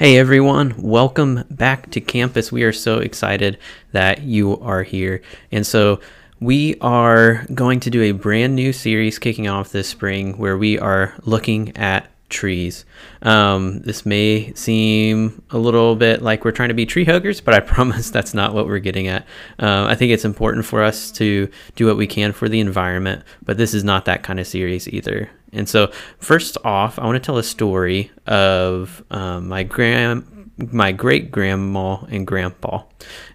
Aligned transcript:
Hey 0.00 0.16
everyone, 0.16 0.76
welcome 0.78 1.44
back 1.50 1.90
to 1.90 2.00
campus. 2.00 2.50
We 2.50 2.62
are 2.62 2.72
so 2.72 3.00
excited 3.00 3.58
that 3.92 4.22
you 4.22 4.58
are 4.60 4.82
here. 4.82 5.20
And 5.52 5.66
so 5.66 6.00
we 6.40 6.76
are 6.80 7.44
going 7.52 7.80
to 7.80 7.90
do 7.90 8.00
a 8.04 8.12
brand 8.12 8.56
new 8.56 8.72
series 8.72 9.18
kicking 9.18 9.46
off 9.46 9.72
this 9.72 9.90
spring 9.90 10.38
where 10.38 10.56
we 10.56 10.78
are 10.78 11.12
looking 11.24 11.76
at 11.76 12.10
trees. 12.30 12.84
Um, 13.22 13.80
this 13.80 14.06
may 14.06 14.54
seem 14.54 15.42
a 15.50 15.58
little 15.58 15.96
bit 15.96 16.22
like 16.22 16.44
we're 16.44 16.52
trying 16.52 16.68
to 16.70 16.74
be 16.74 16.86
tree 16.86 17.04
huggers, 17.04 17.40
but 17.40 17.52
I 17.54 17.60
promise 17.74 18.10
that's 18.10 18.32
not 18.32 18.54
what 18.54 18.66
we're 18.66 18.78
getting 18.78 19.08
at. 19.08 19.26
Uh, 19.58 19.84
I 19.84 19.94
think 19.94 20.12
it's 20.12 20.24
important 20.24 20.64
for 20.64 20.82
us 20.82 21.10
to 21.12 21.48
do 21.74 21.86
what 21.86 21.96
we 21.96 22.06
can 22.06 22.32
for 22.32 22.48
the 22.48 22.60
environment, 22.60 23.24
but 23.44 23.56
this 23.58 23.74
is 23.74 23.84
not 23.84 24.06
that 24.06 24.22
kind 24.22 24.40
of 24.40 24.46
series 24.46 24.88
either. 24.88 25.30
And 25.52 25.68
so, 25.68 25.90
first 26.18 26.56
off, 26.64 26.98
I 26.98 27.04
want 27.04 27.16
to 27.16 27.26
tell 27.26 27.36
a 27.36 27.42
story 27.42 28.12
of 28.26 29.04
um, 29.10 29.48
my 29.48 29.64
grand 29.64 30.40
my 30.72 30.92
great 30.92 31.30
grandma 31.30 31.96
and 32.10 32.26
grandpa. 32.26 32.82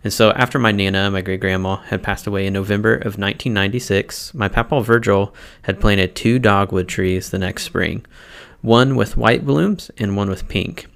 And 0.04 0.14
so 0.14 0.32
after 0.32 0.60
my 0.60 0.72
nana, 0.72 1.10
my 1.12 1.22
great 1.22 1.40
grandma, 1.40 1.78
had 1.78 2.04
passed 2.04 2.28
away 2.28 2.46
in 2.46 2.54
November 2.54 2.96
of 2.96 3.18
1996, 3.18 4.34
my 4.34 4.48
papa 4.48 4.82
Virgil 4.82 5.34
had 5.64 5.80
planted 5.80 6.16
two 6.16 6.40
dogwood 6.40 6.88
trees 6.88 7.30
the 7.30 7.40
next 7.40 7.64
spring 7.64 8.06
one 8.66 8.96
with 8.96 9.16
white 9.16 9.46
blooms 9.46 9.92
and 10.00 10.18
one 10.18 10.28
with 10.28 10.48
pink. 10.48 10.88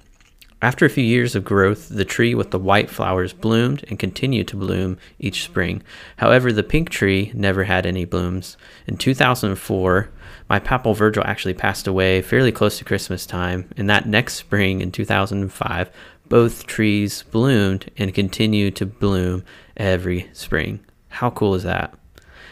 After 0.60 0.84
a 0.84 0.90
few 0.90 1.04
years 1.04 1.36
of 1.36 1.44
growth, 1.44 1.88
the 1.88 2.04
tree 2.04 2.34
with 2.34 2.50
the 2.50 2.58
white 2.58 2.90
flowers 2.90 3.32
bloomed 3.32 3.84
and 3.88 3.96
continued 3.96 4.48
to 4.48 4.56
bloom 4.56 4.98
each 5.20 5.44
spring. 5.44 5.82
However, 6.16 6.52
the 6.52 6.64
pink 6.64 6.90
tree 6.90 7.30
never 7.32 7.64
had 7.64 7.86
any 7.86 8.04
blooms. 8.04 8.56
In 8.88 8.96
2004, 8.96 10.10
my 10.48 10.58
papa 10.58 10.92
Virgil 10.92 11.22
actually 11.24 11.54
passed 11.54 11.86
away 11.86 12.20
fairly 12.20 12.50
close 12.50 12.76
to 12.78 12.84
Christmas 12.84 13.24
time, 13.24 13.70
and 13.76 13.88
that 13.88 14.06
next 14.06 14.34
spring 14.34 14.80
in 14.80 14.90
2005, 14.90 15.90
both 16.28 16.66
trees 16.66 17.22
bloomed 17.30 17.88
and 17.96 18.12
continue 18.12 18.72
to 18.72 18.84
bloom 18.84 19.44
every 19.76 20.28
spring. 20.32 20.80
How 21.08 21.30
cool 21.30 21.54
is 21.54 21.62
that? 21.62 21.94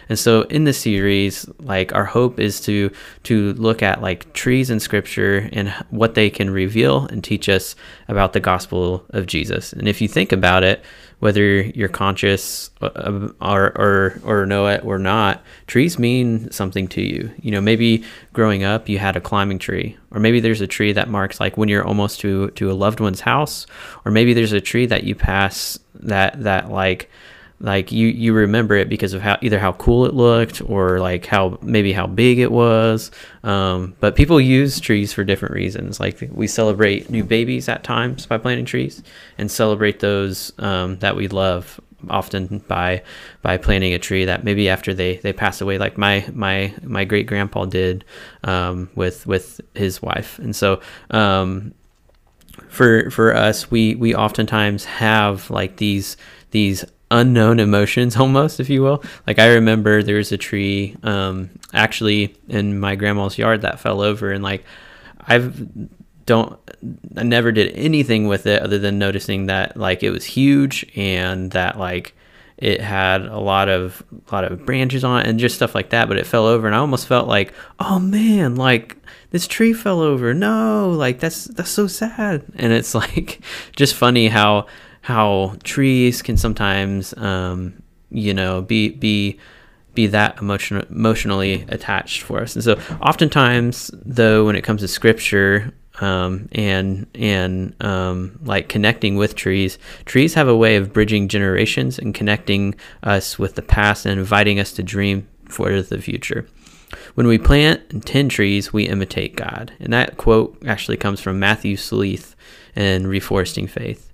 And 0.08 0.18
so 0.18 0.42
in 0.42 0.64
this 0.64 0.78
series, 0.78 1.48
like 1.60 1.94
our 1.94 2.04
hope 2.04 2.40
is 2.40 2.60
to 2.62 2.90
to 3.24 3.52
look 3.54 3.82
at 3.82 4.00
like 4.00 4.32
trees 4.32 4.70
in 4.70 4.80
scripture 4.80 5.48
and 5.52 5.70
what 5.90 6.14
they 6.14 6.30
can 6.30 6.50
reveal 6.50 7.06
and 7.06 7.22
teach 7.22 7.48
us 7.48 7.74
about 8.08 8.32
the 8.32 8.40
gospel 8.40 9.04
of 9.10 9.26
Jesus. 9.26 9.72
And 9.72 9.88
if 9.88 10.00
you 10.00 10.08
think 10.08 10.32
about 10.32 10.62
it, 10.62 10.82
whether 11.20 11.62
you're 11.62 11.88
conscious 11.88 12.70
uh, 12.80 13.28
or 13.40 13.72
or 13.76 14.20
or 14.24 14.46
know 14.46 14.68
it 14.68 14.84
or 14.84 14.98
not, 14.98 15.42
trees 15.66 15.98
mean 15.98 16.50
something 16.50 16.86
to 16.88 17.02
you. 17.02 17.30
You 17.40 17.50
know, 17.50 17.60
maybe 17.60 18.04
growing 18.32 18.62
up 18.62 18.88
you 18.88 18.98
had 18.98 19.16
a 19.16 19.20
climbing 19.20 19.58
tree, 19.58 19.96
or 20.10 20.20
maybe 20.20 20.40
there's 20.40 20.60
a 20.60 20.66
tree 20.66 20.92
that 20.92 21.08
marks 21.08 21.40
like 21.40 21.56
when 21.56 21.68
you're 21.68 21.84
almost 21.84 22.20
to 22.20 22.50
to 22.50 22.70
a 22.70 22.72
loved 22.72 23.00
one's 23.00 23.20
house, 23.20 23.66
or 24.04 24.12
maybe 24.12 24.32
there's 24.32 24.52
a 24.52 24.60
tree 24.60 24.86
that 24.86 25.04
you 25.04 25.14
pass 25.14 25.78
that 25.94 26.42
that 26.44 26.70
like 26.70 27.10
like 27.60 27.90
you 27.90 28.06
you 28.06 28.32
remember 28.32 28.76
it 28.76 28.88
because 28.88 29.14
of 29.14 29.22
how 29.22 29.36
either 29.42 29.58
how 29.58 29.72
cool 29.72 30.06
it 30.06 30.14
looked 30.14 30.62
or 30.62 31.00
like 31.00 31.26
how 31.26 31.58
maybe 31.60 31.92
how 31.92 32.06
big 32.06 32.38
it 32.38 32.52
was. 32.52 33.10
Um, 33.42 33.96
but 33.98 34.14
people 34.14 34.40
use 34.40 34.78
trees 34.78 35.12
for 35.12 35.24
different 35.24 35.54
reasons. 35.54 35.98
Like 35.98 36.28
we 36.30 36.46
celebrate 36.46 37.10
new 37.10 37.24
babies 37.24 37.68
at 37.68 37.82
times 37.82 38.26
by 38.26 38.38
planting 38.38 38.64
trees 38.64 39.02
and 39.38 39.50
celebrate 39.50 40.00
those 40.00 40.52
um, 40.58 40.98
that 41.00 41.16
we 41.16 41.26
love 41.26 41.80
often 42.08 42.58
by 42.68 43.02
by 43.42 43.56
planting 43.56 43.92
a 43.92 43.98
tree 43.98 44.24
that 44.24 44.44
maybe 44.44 44.68
after 44.68 44.94
they 44.94 45.16
they 45.16 45.32
pass 45.32 45.60
away 45.60 45.78
like 45.78 45.98
my 45.98 46.24
my 46.32 46.72
my 46.82 47.04
great 47.04 47.26
grandpa 47.26 47.64
did 47.64 48.04
um, 48.44 48.88
with 48.94 49.26
with 49.26 49.60
his 49.74 50.00
wife. 50.00 50.38
And 50.38 50.54
so 50.54 50.80
um, 51.10 51.74
for 52.68 53.10
for 53.10 53.34
us 53.34 53.68
we 53.68 53.96
we 53.96 54.14
oftentimes 54.14 54.84
have 54.84 55.50
like 55.50 55.78
these 55.78 56.16
these 56.52 56.84
unknown 57.10 57.60
emotions 57.60 58.16
almost 58.22 58.60
if 58.60 58.68
you 58.68 58.82
will. 58.82 59.02
Like 59.26 59.38
i 59.38 59.54
remember 59.54 60.02
there 60.02 60.16
was 60.16 60.32
a 60.32 60.38
tree 60.38 60.96
um 61.02 61.50
actually 61.72 62.36
in 62.48 62.78
my 62.78 62.96
grandma's 62.96 63.38
yard 63.38 63.62
that 63.62 63.80
fell 63.80 64.00
over 64.00 64.32
and 64.32 64.42
like 64.42 64.64
i've 65.20 65.68
don't 66.24 66.58
i 67.16 67.22
never 67.22 67.52
did 67.52 67.72
anything 67.74 68.26
with 68.26 68.46
it 68.46 68.62
other 68.62 68.78
than 68.78 68.98
noticing 68.98 69.46
that 69.46 69.76
like 69.76 70.02
it 70.02 70.10
was 70.10 70.24
huge 70.24 70.86
and 70.96 71.50
that 71.50 71.78
like 71.78 72.14
it 72.56 72.80
had 72.80 73.22
a 73.22 73.38
lot 73.38 73.68
of 73.68 74.02
a 74.30 74.34
lot 74.34 74.44
of 74.44 74.64
branches 74.64 75.04
on 75.04 75.20
it 75.20 75.26
and 75.26 75.38
just 75.38 75.54
stuff 75.54 75.74
like 75.74 75.90
that 75.90 76.08
but 76.08 76.16
it 76.16 76.26
fell 76.26 76.46
over 76.46 76.66
and 76.66 76.74
i 76.74 76.78
almost 76.78 77.06
felt 77.06 77.28
like 77.28 77.52
oh 77.80 77.98
man 77.98 78.56
like 78.56 78.98
this 79.30 79.46
tree 79.46 79.72
fell 79.72 80.00
over. 80.00 80.32
No 80.34 80.90
like 80.90 81.20
that's 81.20 81.44
that's 81.44 81.70
so 81.70 81.86
sad. 81.86 82.44
And 82.56 82.72
it's 82.72 82.94
like 83.02 83.40
just 83.74 83.94
funny 83.94 84.28
how 84.28 84.66
how 85.00 85.56
trees 85.64 86.22
can 86.22 86.36
sometimes, 86.36 87.14
um, 87.16 87.82
you 88.10 88.34
know, 88.34 88.62
be 88.62 88.90
be 88.90 89.38
be 89.94 90.06
that 90.06 90.38
emotion, 90.38 90.86
emotionally 90.90 91.64
attached 91.68 92.22
for 92.22 92.40
us. 92.40 92.54
And 92.54 92.62
so, 92.62 92.78
oftentimes, 93.00 93.90
though, 93.92 94.46
when 94.46 94.54
it 94.54 94.62
comes 94.62 94.82
to 94.82 94.88
scripture 94.88 95.72
um, 96.00 96.48
and 96.52 97.06
and 97.14 97.74
um, 97.82 98.38
like 98.44 98.68
connecting 98.68 99.16
with 99.16 99.34
trees, 99.34 99.78
trees 100.04 100.34
have 100.34 100.46
a 100.46 100.56
way 100.56 100.76
of 100.76 100.92
bridging 100.92 101.26
generations 101.26 101.98
and 101.98 102.14
connecting 102.14 102.74
us 103.02 103.38
with 103.38 103.56
the 103.56 103.62
past 103.62 104.06
and 104.06 104.18
inviting 104.20 104.60
us 104.60 104.72
to 104.74 104.82
dream 104.82 105.26
for 105.48 105.82
the 105.82 106.00
future. 106.00 106.46
When 107.14 107.26
we 107.26 107.36
plant 107.36 107.82
and 107.90 108.04
tend 108.04 108.30
trees, 108.30 108.72
we 108.72 108.84
imitate 108.84 109.36
God. 109.36 109.72
And 109.80 109.92
that 109.92 110.16
quote 110.16 110.62
actually 110.66 110.96
comes 110.96 111.20
from 111.20 111.38
Matthew 111.38 111.76
Sleeth 111.76 112.34
in 112.76 113.04
Reforesting 113.04 113.68
Faith. 113.68 114.07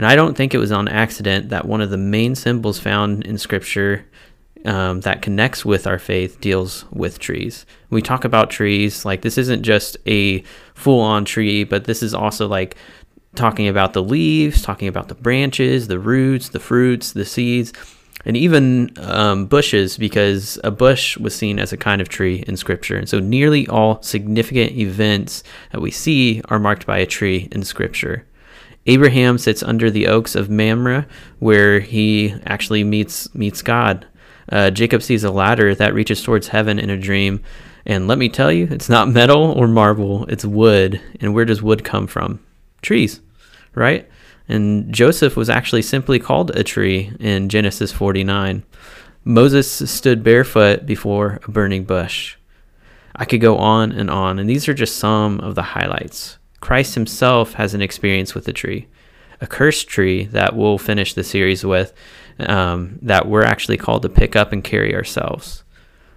And 0.00 0.06
I 0.06 0.16
don't 0.16 0.34
think 0.34 0.54
it 0.54 0.58
was 0.58 0.72
on 0.72 0.88
accident 0.88 1.50
that 1.50 1.66
one 1.66 1.82
of 1.82 1.90
the 1.90 1.98
main 1.98 2.34
symbols 2.34 2.78
found 2.78 3.22
in 3.26 3.36
Scripture 3.36 4.06
um, 4.64 5.02
that 5.02 5.20
connects 5.20 5.62
with 5.62 5.86
our 5.86 5.98
faith 5.98 6.40
deals 6.40 6.86
with 6.90 7.18
trees. 7.18 7.66
We 7.90 8.00
talk 8.00 8.24
about 8.24 8.48
trees, 8.48 9.04
like 9.04 9.20
this 9.20 9.36
isn't 9.36 9.62
just 9.62 9.98
a 10.06 10.42
full 10.72 11.02
on 11.02 11.26
tree, 11.26 11.64
but 11.64 11.84
this 11.84 12.02
is 12.02 12.14
also 12.14 12.48
like 12.48 12.76
talking 13.34 13.68
about 13.68 13.92
the 13.92 14.02
leaves, 14.02 14.62
talking 14.62 14.88
about 14.88 15.08
the 15.08 15.14
branches, 15.14 15.88
the 15.88 15.98
roots, 15.98 16.48
the 16.48 16.60
fruits, 16.60 17.12
the 17.12 17.26
seeds, 17.26 17.74
and 18.24 18.38
even 18.38 18.94
um, 19.00 19.44
bushes, 19.44 19.98
because 19.98 20.58
a 20.64 20.70
bush 20.70 21.18
was 21.18 21.36
seen 21.36 21.58
as 21.58 21.74
a 21.74 21.76
kind 21.76 22.00
of 22.00 22.08
tree 22.08 22.42
in 22.48 22.56
Scripture. 22.56 22.96
And 22.96 23.06
so 23.06 23.20
nearly 23.20 23.68
all 23.68 24.00
significant 24.00 24.72
events 24.78 25.42
that 25.72 25.82
we 25.82 25.90
see 25.90 26.40
are 26.48 26.58
marked 26.58 26.86
by 26.86 26.96
a 26.96 27.06
tree 27.06 27.50
in 27.52 27.64
Scripture. 27.64 28.24
Abraham 28.86 29.38
sits 29.38 29.62
under 29.62 29.90
the 29.90 30.06
oaks 30.06 30.34
of 30.34 30.50
Mamre, 30.50 31.06
where 31.38 31.80
he 31.80 32.34
actually 32.46 32.84
meets 32.84 33.32
meets 33.34 33.62
God. 33.62 34.06
Uh, 34.50 34.70
Jacob 34.70 35.02
sees 35.02 35.22
a 35.22 35.30
ladder 35.30 35.74
that 35.74 35.94
reaches 35.94 36.22
towards 36.22 36.48
heaven 36.48 36.78
in 36.78 36.90
a 36.90 36.96
dream, 36.96 37.42
and 37.86 38.08
let 38.08 38.18
me 38.18 38.28
tell 38.28 38.50
you, 38.50 38.68
it's 38.70 38.88
not 38.88 39.08
metal 39.08 39.52
or 39.52 39.68
marble; 39.68 40.26
it's 40.26 40.44
wood. 40.44 41.00
And 41.20 41.34
where 41.34 41.44
does 41.44 41.62
wood 41.62 41.84
come 41.84 42.06
from? 42.06 42.40
Trees, 42.82 43.20
right? 43.74 44.08
And 44.48 44.92
Joseph 44.92 45.36
was 45.36 45.48
actually 45.50 45.82
simply 45.82 46.18
called 46.18 46.50
a 46.50 46.64
tree 46.64 47.12
in 47.20 47.48
Genesis 47.48 47.92
49. 47.92 48.64
Moses 49.22 49.70
stood 49.90 50.24
barefoot 50.24 50.86
before 50.86 51.38
a 51.46 51.50
burning 51.50 51.84
bush. 51.84 52.36
I 53.14 53.26
could 53.26 53.40
go 53.40 53.58
on 53.58 53.92
and 53.92 54.10
on, 54.10 54.38
and 54.38 54.48
these 54.48 54.68
are 54.68 54.74
just 54.74 54.96
some 54.96 55.38
of 55.40 55.54
the 55.54 55.62
highlights. 55.62 56.38
Christ 56.60 56.94
himself 56.94 57.54
has 57.54 57.74
an 57.74 57.82
experience 57.82 58.34
with 58.34 58.44
the 58.44 58.52
tree, 58.52 58.86
a 59.40 59.46
cursed 59.46 59.88
tree 59.88 60.24
that 60.26 60.54
we'll 60.54 60.78
finish 60.78 61.14
the 61.14 61.24
series 61.24 61.64
with, 61.64 61.92
um, 62.38 62.98
that 63.02 63.26
we're 63.26 63.44
actually 63.44 63.76
called 63.76 64.02
to 64.02 64.08
pick 64.08 64.36
up 64.36 64.52
and 64.52 64.62
carry 64.62 64.94
ourselves. 64.94 65.64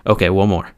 Okay, 0.05 0.29
one 0.29 0.49
more. 0.49 0.71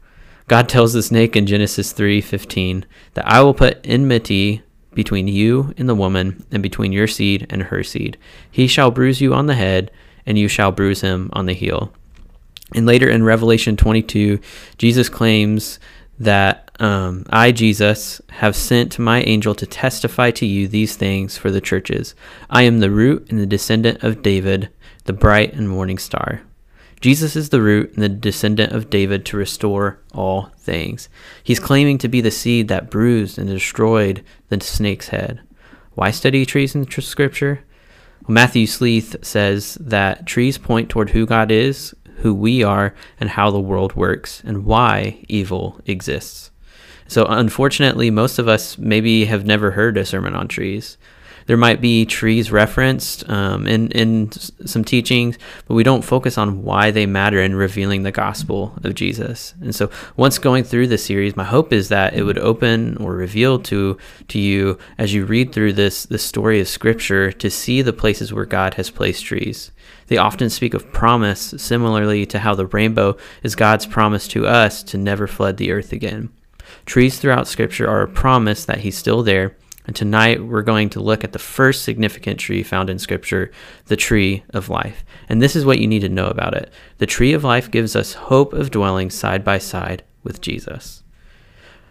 God 0.48 0.68
tells 0.68 0.92
the 0.92 1.02
snake 1.02 1.34
in 1.34 1.46
Genesis 1.46 1.92
3:15 1.92 2.84
that 3.14 3.26
I 3.26 3.42
will 3.42 3.54
put 3.54 3.80
enmity 3.82 4.62
between 4.94 5.28
you 5.28 5.74
and 5.76 5.88
the 5.88 5.94
woman 5.94 6.44
and 6.52 6.62
between 6.62 6.92
your 6.92 7.08
seed 7.08 7.46
and 7.50 7.64
her 7.64 7.82
seed. 7.82 8.16
He 8.50 8.66
shall 8.68 8.90
bruise 8.90 9.20
you 9.20 9.34
on 9.34 9.46
the 9.46 9.54
head 9.54 9.90
and 10.24 10.38
you 10.38 10.48
shall 10.48 10.72
bruise 10.72 11.00
him 11.00 11.30
on 11.32 11.46
the 11.46 11.52
heel. 11.52 11.92
And 12.74 12.86
later 12.86 13.08
in 13.08 13.22
Revelation 13.22 13.76
22, 13.76 14.40
Jesus 14.78 15.08
claims 15.08 15.78
that 16.18 16.70
um, 16.80 17.24
I, 17.30 17.52
Jesus, 17.52 18.20
have 18.30 18.56
sent 18.56 18.98
my 18.98 19.22
angel 19.22 19.54
to 19.54 19.66
testify 19.66 20.30
to 20.32 20.46
you 20.46 20.68
these 20.68 20.96
things 20.96 21.36
for 21.36 21.50
the 21.50 21.60
churches. 21.60 22.14
I 22.50 22.62
am 22.62 22.80
the 22.80 22.90
root 22.90 23.30
and 23.30 23.38
the 23.38 23.46
descendant 23.46 24.02
of 24.02 24.22
David, 24.22 24.70
the 25.04 25.12
bright 25.12 25.54
and 25.54 25.68
morning 25.68 25.98
star. 25.98 26.42
Jesus 27.00 27.36
is 27.36 27.50
the 27.50 27.60
root 27.60 27.92
and 27.94 28.02
the 28.02 28.08
descendant 28.08 28.72
of 28.72 28.90
David 28.90 29.24
to 29.26 29.36
restore 29.36 30.00
all 30.12 30.50
things. 30.58 31.08
He's 31.44 31.60
claiming 31.60 31.98
to 31.98 32.08
be 32.08 32.20
the 32.20 32.30
seed 32.30 32.68
that 32.68 32.90
bruised 32.90 33.38
and 33.38 33.48
destroyed 33.48 34.24
the 34.48 34.60
snake's 34.60 35.08
head. 35.08 35.40
Why 35.94 36.10
study 36.10 36.44
trees 36.46 36.74
in 36.74 36.90
Scripture? 36.90 37.60
Well, 38.22 38.34
Matthew 38.34 38.66
Sleeth 38.66 39.24
says 39.24 39.76
that 39.80 40.26
trees 40.26 40.58
point 40.58 40.88
toward 40.88 41.10
who 41.10 41.26
God 41.26 41.50
is, 41.50 41.94
who 42.16 42.34
we 42.34 42.62
are, 42.62 42.94
and 43.20 43.30
how 43.30 43.50
the 43.50 43.60
world 43.60 43.94
works, 43.94 44.42
and 44.44 44.64
why 44.64 45.24
evil 45.28 45.80
exists. 45.86 46.50
So, 47.08 47.24
unfortunately, 47.26 48.10
most 48.10 48.38
of 48.38 48.48
us 48.48 48.78
maybe 48.78 49.26
have 49.26 49.46
never 49.46 49.72
heard 49.72 49.96
a 49.96 50.04
sermon 50.04 50.34
on 50.34 50.48
trees. 50.48 50.98
There 51.46 51.56
might 51.56 51.80
be 51.80 52.04
trees 52.04 52.50
referenced 52.50 53.28
um, 53.30 53.66
in, 53.66 53.90
in 53.92 54.32
some 54.32 54.84
teachings, 54.84 55.38
but 55.66 55.74
we 55.74 55.84
don't 55.84 56.02
focus 56.02 56.36
on 56.36 56.64
why 56.64 56.90
they 56.90 57.06
matter 57.06 57.40
in 57.40 57.54
revealing 57.54 58.02
the 58.02 58.12
gospel 58.12 58.76
of 58.82 58.94
Jesus. 58.94 59.54
And 59.60 59.74
so, 59.74 59.90
once 60.16 60.38
going 60.38 60.64
through 60.64 60.88
this 60.88 61.04
series, 61.04 61.36
my 61.36 61.44
hope 61.44 61.72
is 61.72 61.88
that 61.88 62.14
it 62.14 62.24
would 62.24 62.38
open 62.38 62.96
or 62.96 63.14
reveal 63.14 63.58
to, 63.60 63.96
to 64.28 64.38
you 64.38 64.78
as 64.98 65.14
you 65.14 65.24
read 65.24 65.52
through 65.52 65.74
this, 65.74 66.04
this 66.06 66.24
story 66.24 66.60
of 66.60 66.68
Scripture 66.68 67.30
to 67.32 67.50
see 67.50 67.80
the 67.80 67.92
places 67.92 68.32
where 68.32 68.44
God 68.44 68.74
has 68.74 68.90
placed 68.90 69.24
trees. 69.24 69.70
They 70.08 70.16
often 70.16 70.50
speak 70.50 70.74
of 70.74 70.92
promise, 70.92 71.54
similarly 71.56 72.26
to 72.26 72.40
how 72.40 72.54
the 72.54 72.66
rainbow 72.66 73.16
is 73.42 73.56
God's 73.56 73.86
promise 73.86 74.28
to 74.28 74.46
us 74.46 74.82
to 74.84 74.98
never 74.98 75.26
flood 75.26 75.56
the 75.56 75.72
earth 75.72 75.92
again. 75.92 76.30
Trees 76.84 77.18
throughout 77.18 77.48
Scripture 77.48 77.88
are 77.88 78.02
a 78.02 78.08
promise 78.08 78.64
that 78.64 78.80
He's 78.80 78.96
still 78.96 79.22
there. 79.22 79.56
And 79.86 79.94
tonight 79.94 80.44
we're 80.44 80.62
going 80.62 80.90
to 80.90 81.00
look 81.00 81.22
at 81.22 81.32
the 81.32 81.38
first 81.38 81.84
significant 81.84 82.40
tree 82.40 82.62
found 82.62 82.90
in 82.90 82.98
Scripture, 82.98 83.52
the 83.86 83.96
tree 83.96 84.42
of 84.50 84.68
life. 84.68 85.04
And 85.28 85.40
this 85.40 85.54
is 85.54 85.64
what 85.64 85.78
you 85.78 85.86
need 85.86 86.00
to 86.00 86.08
know 86.08 86.26
about 86.26 86.54
it. 86.54 86.72
The 86.98 87.06
tree 87.06 87.32
of 87.32 87.44
life 87.44 87.70
gives 87.70 87.94
us 87.94 88.14
hope 88.14 88.52
of 88.52 88.70
dwelling 88.70 89.10
side 89.10 89.44
by 89.44 89.58
side 89.58 90.02
with 90.24 90.40
Jesus. 90.40 91.02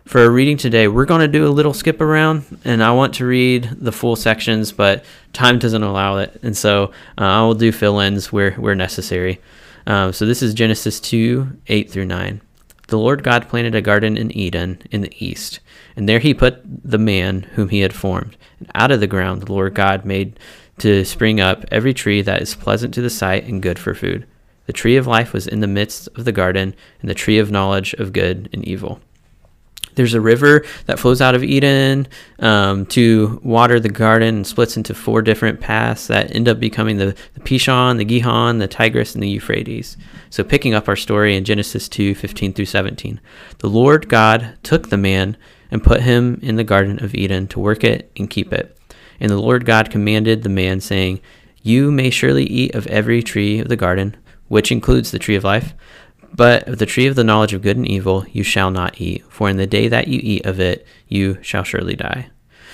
For 0.05 0.21
our 0.21 0.29
reading 0.29 0.57
today, 0.57 0.87
we're 0.87 1.05
going 1.05 1.21
to 1.21 1.27
do 1.27 1.47
a 1.47 1.49
little 1.49 1.73
skip 1.73 1.99
around, 1.99 2.59
and 2.63 2.83
I 2.83 2.91
want 2.91 3.15
to 3.15 3.25
read 3.25 3.63
the 3.81 3.91
full 3.91 4.15
sections, 4.15 4.71
but 4.71 5.03
time 5.33 5.57
doesn't 5.57 5.81
allow 5.81 6.17
it. 6.17 6.39
And 6.43 6.55
so 6.55 6.91
uh, 7.17 7.23
I 7.23 7.41
will 7.41 7.55
do 7.55 7.71
fill 7.71 7.99
ins 7.99 8.31
where, 8.31 8.51
where 8.51 8.75
necessary. 8.75 9.41
Um, 9.87 10.13
so 10.13 10.27
this 10.27 10.43
is 10.43 10.53
Genesis 10.53 10.99
2 10.99 11.59
8 11.67 11.89
through 11.89 12.05
9. 12.05 12.41
The 12.87 12.99
Lord 12.99 13.23
God 13.23 13.49
planted 13.49 13.73
a 13.73 13.81
garden 13.81 14.15
in 14.15 14.35
Eden 14.35 14.81
in 14.91 15.01
the 15.01 15.13
east, 15.17 15.59
and 15.95 16.07
there 16.07 16.19
he 16.19 16.33
put 16.33 16.61
the 16.63 16.99
man 16.99 17.43
whom 17.53 17.69
he 17.69 17.79
had 17.79 17.93
formed. 17.93 18.37
And 18.59 18.69
out 18.75 18.91
of 18.91 18.99
the 18.99 19.07
ground 19.07 19.41
the 19.41 19.51
Lord 19.51 19.73
God 19.73 20.05
made 20.05 20.39
to 20.79 21.03
spring 21.03 21.39
up 21.39 21.65
every 21.71 21.93
tree 21.93 22.21
that 22.21 22.41
is 22.41 22.53
pleasant 22.53 22.93
to 22.93 23.01
the 23.01 23.09
sight 23.09 23.45
and 23.45 23.61
good 23.61 23.79
for 23.79 23.95
food. 23.95 24.27
The 24.67 24.73
tree 24.73 24.97
of 24.97 25.07
life 25.07 25.33
was 25.33 25.47
in 25.47 25.61
the 25.61 25.67
midst 25.67 26.09
of 26.15 26.25
the 26.25 26.31
garden, 26.31 26.75
and 27.01 27.09
the 27.09 27.15
tree 27.15 27.39
of 27.39 27.51
knowledge 27.51 27.93
of 27.95 28.13
good 28.13 28.49
and 28.51 28.63
evil. 28.67 28.99
There's 29.95 30.13
a 30.13 30.21
river 30.21 30.65
that 30.85 30.99
flows 30.99 31.21
out 31.21 31.35
of 31.35 31.43
Eden 31.43 32.07
um, 32.39 32.85
to 32.87 33.39
water 33.43 33.79
the 33.79 33.89
garden 33.89 34.35
and 34.35 34.47
splits 34.47 34.77
into 34.77 34.93
four 34.93 35.21
different 35.21 35.59
paths 35.59 36.07
that 36.07 36.35
end 36.35 36.47
up 36.47 36.59
becoming 36.59 36.97
the, 36.97 37.15
the 37.33 37.39
Pishon, 37.39 37.97
the 37.97 38.05
Gihon, 38.05 38.59
the 38.59 38.67
Tigris, 38.67 39.13
and 39.13 39.23
the 39.23 39.29
Euphrates. 39.29 39.97
So, 40.29 40.43
picking 40.43 40.73
up 40.73 40.87
our 40.87 40.95
story 40.95 41.35
in 41.35 41.45
Genesis 41.45 41.87
2 41.89 42.15
15 42.15 42.53
through 42.53 42.65
17. 42.65 43.19
The 43.59 43.69
Lord 43.69 44.09
God 44.09 44.57
took 44.63 44.89
the 44.89 44.97
man 44.97 45.37
and 45.71 45.83
put 45.83 46.01
him 46.01 46.39
in 46.41 46.55
the 46.55 46.63
Garden 46.63 47.03
of 47.03 47.15
Eden 47.15 47.47
to 47.47 47.59
work 47.59 47.83
it 47.83 48.11
and 48.17 48.29
keep 48.29 48.53
it. 48.53 48.77
And 49.19 49.29
the 49.31 49.37
Lord 49.37 49.65
God 49.65 49.89
commanded 49.89 50.43
the 50.43 50.49
man, 50.49 50.81
saying, 50.81 51.21
You 51.61 51.91
may 51.91 52.09
surely 52.09 52.45
eat 52.45 52.75
of 52.75 52.87
every 52.87 53.23
tree 53.23 53.59
of 53.59 53.69
the 53.69 53.75
garden, 53.75 54.15
which 54.47 54.71
includes 54.71 55.11
the 55.11 55.19
tree 55.19 55.35
of 55.35 55.43
life. 55.43 55.73
But 56.33 56.67
of 56.67 56.77
the 56.77 56.85
tree 56.85 57.07
of 57.07 57.15
the 57.15 57.23
knowledge 57.23 57.53
of 57.53 57.61
good 57.61 57.77
and 57.77 57.87
evil 57.87 58.25
you 58.31 58.43
shall 58.43 58.71
not 58.71 58.99
eat, 58.99 59.23
for 59.29 59.49
in 59.49 59.57
the 59.57 59.67
day 59.67 59.87
that 59.87 60.07
you 60.07 60.19
eat 60.21 60.45
of 60.45 60.59
it, 60.59 60.85
you 61.07 61.37
shall 61.41 61.63
surely 61.63 61.95
die. 61.95 62.27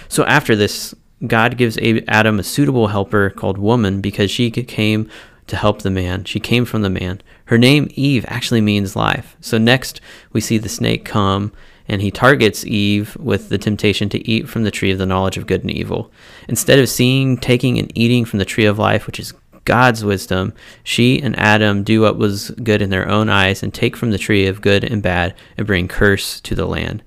So 0.07 0.25
after 0.25 0.55
this, 0.55 0.95
God 1.25 1.57
gives 1.57 1.77
Adam 2.07 2.39
a 2.39 2.43
suitable 2.43 2.87
helper 2.87 3.29
called 3.29 3.57
woman 3.57 4.01
because 4.01 4.31
she 4.31 4.49
came 4.49 5.09
to 5.47 5.55
help 5.55 5.81
the 5.81 5.91
man. 5.91 6.23
She 6.23 6.39
came 6.39 6.65
from 6.65 6.81
the 6.81 6.89
man. 6.89 7.21
Her 7.45 7.57
name, 7.57 7.89
Eve, 7.95 8.25
actually 8.27 8.61
means 8.61 8.95
life. 8.95 9.35
So 9.41 9.57
next, 9.57 10.01
we 10.31 10.41
see 10.41 10.57
the 10.57 10.69
snake 10.69 11.05
come 11.05 11.51
and 11.87 12.01
he 12.01 12.09
targets 12.09 12.65
Eve 12.65 13.17
with 13.17 13.49
the 13.49 13.57
temptation 13.57 14.07
to 14.09 14.27
eat 14.27 14.47
from 14.47 14.63
the 14.63 14.71
tree 14.71 14.91
of 14.91 14.97
the 14.97 15.05
knowledge 15.05 15.37
of 15.37 15.47
good 15.47 15.61
and 15.61 15.71
evil. 15.71 16.11
Instead 16.47 16.79
of 16.79 16.87
seeing, 16.87 17.37
taking, 17.37 17.77
and 17.77 17.91
eating 17.95 18.23
from 18.23 18.39
the 18.39 18.45
tree 18.45 18.65
of 18.65 18.79
life, 18.79 19.05
which 19.05 19.19
is 19.19 19.33
God's 19.65 20.03
wisdom, 20.03 20.53
she 20.83 21.21
and 21.21 21.37
Adam 21.37 21.83
do 21.83 22.01
what 22.01 22.17
was 22.17 22.51
good 22.51 22.81
in 22.81 22.89
their 22.89 23.07
own 23.07 23.29
eyes 23.29 23.61
and 23.61 23.73
take 23.73 23.95
from 23.95 24.11
the 24.11 24.17
tree 24.17 24.47
of 24.47 24.61
good 24.61 24.83
and 24.83 25.01
bad 25.01 25.35
and 25.57 25.67
bring 25.67 25.87
curse 25.87 26.39
to 26.41 26.55
the 26.55 26.65
land. 26.65 27.03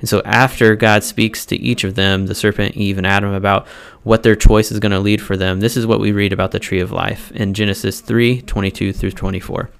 And 0.00 0.08
so, 0.08 0.22
after 0.24 0.76
God 0.76 1.02
speaks 1.02 1.44
to 1.46 1.56
each 1.56 1.82
of 1.82 1.96
them, 1.96 2.26
the 2.26 2.34
serpent, 2.34 2.76
Eve, 2.76 2.98
and 2.98 3.06
Adam, 3.06 3.32
about 3.32 3.66
what 4.04 4.22
their 4.22 4.36
choice 4.36 4.70
is 4.70 4.78
going 4.78 4.92
to 4.92 5.00
lead 5.00 5.20
for 5.20 5.36
them, 5.36 5.58
this 5.58 5.76
is 5.76 5.86
what 5.86 5.98
we 5.98 6.12
read 6.12 6.32
about 6.32 6.52
the 6.52 6.60
tree 6.60 6.80
of 6.80 6.92
life 6.92 7.32
in 7.32 7.52
Genesis 7.52 8.00
3 8.00 8.42
22 8.42 8.92
through 8.92 9.10
24. 9.10 9.70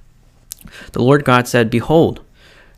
The 0.93 1.03
Lord 1.03 1.25
God 1.25 1.47
said, 1.47 1.71
Behold, 1.71 2.23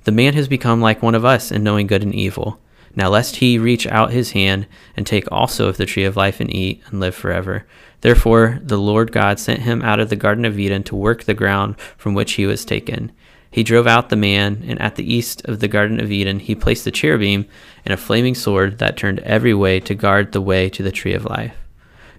the 0.04 0.12
man 0.12 0.34
has 0.34 0.48
become 0.48 0.80
like 0.80 1.02
one 1.02 1.14
of 1.14 1.24
us 1.24 1.50
in 1.50 1.64
knowing 1.64 1.86
good 1.86 2.02
and 2.02 2.14
evil. 2.14 2.60
Now, 2.96 3.08
lest 3.08 3.36
he 3.36 3.58
reach 3.58 3.86
out 3.86 4.10
his 4.10 4.32
hand 4.32 4.66
and 4.96 5.06
take 5.06 5.30
also 5.30 5.68
of 5.68 5.76
the 5.76 5.86
tree 5.86 6.04
of 6.04 6.16
life 6.16 6.40
and 6.40 6.52
eat 6.52 6.82
and 6.86 7.00
live 7.00 7.14
forever. 7.14 7.66
Therefore, 8.00 8.58
the 8.62 8.78
Lord 8.78 9.12
God 9.12 9.38
sent 9.38 9.60
him 9.60 9.82
out 9.82 10.00
of 10.00 10.08
the 10.08 10.16
Garden 10.16 10.44
of 10.44 10.58
Eden 10.58 10.82
to 10.84 10.96
work 10.96 11.24
the 11.24 11.34
ground 11.34 11.78
from 11.96 12.14
which 12.14 12.32
he 12.32 12.46
was 12.46 12.64
taken. 12.64 13.12
He 13.50 13.62
drove 13.62 13.86
out 13.86 14.08
the 14.08 14.16
man, 14.16 14.64
and 14.66 14.80
at 14.80 14.94
the 14.94 15.12
east 15.12 15.44
of 15.46 15.60
the 15.60 15.68
Garden 15.68 16.00
of 16.00 16.10
Eden 16.10 16.38
he 16.38 16.54
placed 16.54 16.84
the 16.84 16.90
cherubim 16.90 17.46
and 17.84 17.92
a 17.92 17.96
flaming 17.96 18.34
sword 18.34 18.78
that 18.78 18.96
turned 18.96 19.18
every 19.20 19.54
way 19.54 19.80
to 19.80 19.94
guard 19.94 20.32
the 20.32 20.40
way 20.40 20.68
to 20.70 20.82
the 20.82 20.92
tree 20.92 21.14
of 21.14 21.24
life. 21.24 21.56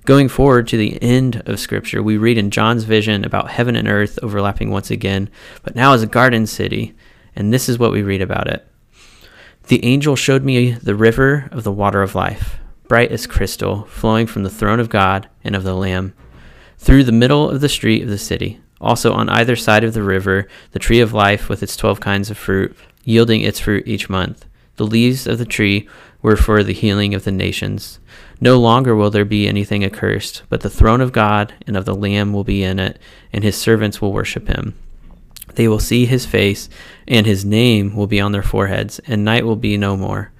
Going 0.03 0.29
forward 0.29 0.67
to 0.67 0.77
the 0.77 1.01
end 1.01 1.43
of 1.45 1.59
Scripture, 1.59 2.01
we 2.01 2.17
read 2.17 2.37
in 2.37 2.49
John's 2.49 2.83
vision 2.83 3.23
about 3.23 3.51
heaven 3.51 3.75
and 3.75 3.87
earth 3.87 4.19
overlapping 4.23 4.71
once 4.71 4.91
again, 4.91 5.29
but 5.63 5.75
now 5.75 5.93
as 5.93 6.01
a 6.01 6.07
garden 6.07 6.47
city, 6.47 6.95
and 7.35 7.53
this 7.53 7.69
is 7.69 7.79
what 7.79 7.91
we 7.91 8.01
read 8.01 8.21
about 8.21 8.47
it. 8.47 8.67
The 9.67 9.83
angel 9.85 10.15
showed 10.15 10.43
me 10.43 10.71
the 10.71 10.95
river 10.95 11.47
of 11.51 11.63
the 11.63 11.71
water 11.71 12.01
of 12.01 12.15
life 12.15 12.57
bright 12.91 13.11
as 13.13 13.25
crystal, 13.25 13.85
flowing 13.85 14.27
from 14.27 14.43
the 14.43 14.49
throne 14.49 14.81
of 14.81 14.89
God 14.89 15.29
and 15.45 15.55
of 15.55 15.63
the 15.63 15.73
Lamb, 15.73 16.13
through 16.77 17.05
the 17.05 17.13
middle 17.13 17.49
of 17.49 17.61
the 17.61 17.69
street 17.69 18.03
of 18.03 18.09
the 18.09 18.17
city. 18.17 18.59
Also 18.81 19.13
on 19.13 19.29
either 19.29 19.55
side 19.55 19.85
of 19.85 19.93
the 19.93 20.03
river, 20.03 20.45
the 20.71 20.79
tree 20.79 20.99
of 20.99 21.13
life 21.13 21.47
with 21.47 21.63
its 21.63 21.77
twelve 21.77 22.01
kinds 22.01 22.29
of 22.29 22.37
fruit, 22.37 22.75
yielding 23.05 23.39
its 23.39 23.61
fruit 23.61 23.87
each 23.87 24.09
month. 24.09 24.45
The 24.75 24.85
leaves 24.85 25.25
of 25.25 25.37
the 25.37 25.45
tree 25.45 25.87
were 26.21 26.35
for 26.35 26.63
the 26.63 26.73
healing 26.73 27.13
of 27.13 27.23
the 27.23 27.31
nations. 27.31 27.99
No 28.41 28.59
longer 28.59 28.93
will 28.93 29.09
there 29.09 29.23
be 29.23 29.47
anything 29.47 29.85
accursed, 29.85 30.43
but 30.49 30.59
the 30.59 30.69
throne 30.69 30.99
of 30.99 31.13
God 31.13 31.53
and 31.65 31.77
of 31.77 31.85
the 31.85 31.95
Lamb 31.95 32.33
will 32.33 32.43
be 32.43 32.61
in 32.61 32.77
it, 32.77 32.99
and 33.31 33.41
his 33.41 33.55
servants 33.55 34.01
will 34.01 34.11
worship 34.11 34.49
him. 34.49 34.75
They 35.55 35.67
will 35.67 35.79
see 35.79 36.05
his 36.05 36.25
face, 36.25 36.69
and 37.07 37.25
his 37.25 37.45
name 37.45 37.95
will 37.95 38.07
be 38.07 38.21
on 38.21 38.31
their 38.31 38.43
foreheads, 38.43 38.99
and 39.07 39.23
night 39.23 39.45
will 39.45 39.55
be 39.55 39.77
no 39.77 39.97
more. 39.97 40.31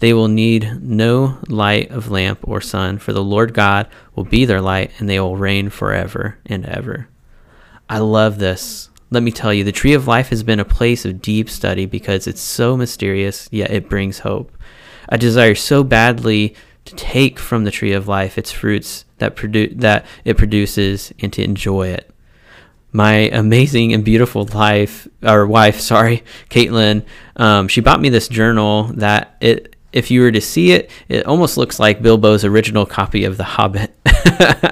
They 0.00 0.14
will 0.14 0.28
need 0.28 0.82
no 0.82 1.38
light 1.48 1.90
of 1.90 2.10
lamp 2.10 2.40
or 2.42 2.60
sun, 2.60 2.98
for 2.98 3.12
the 3.12 3.22
Lord 3.22 3.52
God 3.52 3.86
will 4.14 4.24
be 4.24 4.44
their 4.44 4.60
light, 4.60 4.92
and 4.98 5.08
they 5.08 5.20
will 5.20 5.36
reign 5.36 5.68
forever 5.68 6.38
and 6.46 6.64
ever. 6.64 7.08
I 7.88 7.98
love 7.98 8.38
this. 8.38 8.88
Let 9.10 9.22
me 9.22 9.32
tell 9.32 9.52
you, 9.52 9.64
the 9.64 9.72
tree 9.72 9.92
of 9.92 10.06
life 10.06 10.28
has 10.28 10.42
been 10.42 10.60
a 10.60 10.64
place 10.64 11.04
of 11.04 11.20
deep 11.20 11.50
study 11.50 11.84
because 11.84 12.26
it's 12.26 12.40
so 12.40 12.76
mysterious, 12.76 13.48
yet 13.50 13.70
it 13.70 13.88
brings 13.88 14.20
hope. 14.20 14.56
I 15.08 15.16
desire 15.16 15.56
so 15.56 15.82
badly 15.82 16.54
to 16.84 16.94
take 16.94 17.38
from 17.38 17.64
the 17.64 17.70
tree 17.70 17.92
of 17.92 18.08
life 18.08 18.38
its 18.38 18.52
fruits 18.52 19.04
that 19.18 19.36
produ- 19.36 19.78
that 19.80 20.06
it 20.24 20.36
produces 20.36 21.12
and 21.18 21.32
to 21.32 21.42
enjoy 21.42 21.88
it. 21.88 22.10
My 22.92 23.12
amazing 23.12 23.92
and 23.92 24.04
beautiful 24.04 24.44
life 24.46 25.06
or 25.22 25.46
wife, 25.46 25.80
sorry, 25.80 26.24
Caitlin, 26.48 27.04
um, 27.36 27.68
she 27.68 27.80
bought 27.80 28.00
me 28.00 28.08
this 28.08 28.28
journal 28.28 28.84
that 28.94 29.36
it 29.40 29.76
if 29.92 30.10
you 30.10 30.20
were 30.20 30.30
to 30.30 30.40
see 30.40 30.72
it, 30.72 30.90
it 31.08 31.26
almost 31.26 31.56
looks 31.56 31.80
like 31.80 32.02
Bilbo's 32.02 32.44
original 32.44 32.86
copy 32.86 33.24
of 33.24 33.36
The 33.36 33.44
Hobbit. 33.44 33.92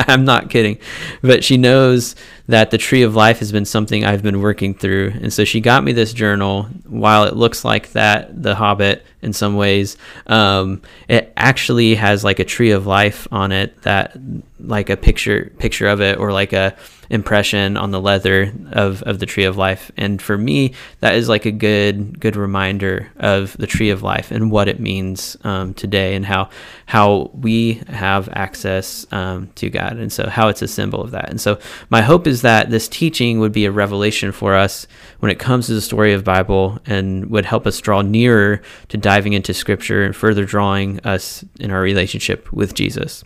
I'm 0.08 0.24
not 0.24 0.48
kidding. 0.48 0.78
But 1.22 1.42
she 1.42 1.56
knows 1.56 2.14
that 2.48 2.70
the 2.70 2.78
tree 2.78 3.02
of 3.02 3.14
life 3.14 3.38
has 3.38 3.52
been 3.52 3.66
something 3.66 4.04
I've 4.04 4.22
been 4.22 4.40
working 4.40 4.74
through. 4.74 5.12
And 5.20 5.32
so 5.32 5.44
she 5.44 5.60
got 5.60 5.84
me 5.84 5.92
this 5.92 6.14
journal. 6.14 6.64
While 6.86 7.24
it 7.24 7.36
looks 7.36 7.64
like 7.64 7.92
that, 7.92 8.42
The 8.42 8.54
Hobbit, 8.54 9.04
in 9.20 9.34
some 9.34 9.56
ways, 9.56 9.98
um, 10.26 10.80
it 11.08 11.32
actually 11.36 11.94
has 11.94 12.24
like 12.24 12.38
a 12.38 12.44
tree 12.44 12.70
of 12.70 12.86
life 12.86 13.28
on 13.30 13.52
it 13.52 13.82
that, 13.82 14.16
like 14.58 14.88
a 14.88 14.96
picture, 14.96 15.52
picture 15.58 15.88
of 15.88 16.00
it, 16.00 16.18
or 16.18 16.32
like 16.32 16.54
a, 16.54 16.74
impression 17.10 17.76
on 17.76 17.90
the 17.90 18.00
leather 18.00 18.52
of, 18.70 19.02
of 19.04 19.18
the 19.18 19.26
tree 19.26 19.44
of 19.44 19.56
life. 19.56 19.90
And 19.96 20.20
for 20.20 20.36
me, 20.36 20.74
that 21.00 21.14
is 21.14 21.28
like 21.28 21.46
a 21.46 21.50
good 21.50 22.20
good 22.20 22.36
reminder 22.36 23.10
of 23.16 23.56
the 23.56 23.66
tree 23.66 23.90
of 23.90 24.02
life 24.02 24.30
and 24.30 24.50
what 24.50 24.68
it 24.68 24.80
means 24.80 25.36
um, 25.44 25.74
today 25.74 26.14
and 26.14 26.24
how 26.24 26.50
how 26.86 27.30
we 27.34 27.82
have 27.88 28.28
access 28.32 29.06
um, 29.12 29.50
to 29.54 29.70
God 29.70 29.96
and 29.96 30.12
so 30.12 30.28
how 30.28 30.48
it's 30.48 30.62
a 30.62 30.68
symbol 30.68 31.02
of 31.02 31.12
that. 31.12 31.30
And 31.30 31.40
so 31.40 31.58
my 31.90 32.02
hope 32.02 32.26
is 32.26 32.37
that 32.42 32.70
this 32.70 32.88
teaching 32.88 33.40
would 33.40 33.52
be 33.52 33.64
a 33.64 33.70
revelation 33.70 34.32
for 34.32 34.54
us 34.54 34.86
when 35.20 35.30
it 35.30 35.38
comes 35.38 35.66
to 35.66 35.74
the 35.74 35.80
story 35.80 36.12
of 36.12 36.24
Bible 36.24 36.78
and 36.86 37.30
would 37.30 37.44
help 37.44 37.66
us 37.66 37.80
draw 37.80 38.02
nearer 38.02 38.60
to 38.88 38.96
diving 38.96 39.32
into 39.32 39.54
Scripture 39.54 40.04
and 40.04 40.14
further 40.14 40.44
drawing 40.44 41.00
us 41.00 41.44
in 41.60 41.70
our 41.70 41.80
relationship 41.80 42.52
with 42.52 42.74
Jesus. 42.74 43.24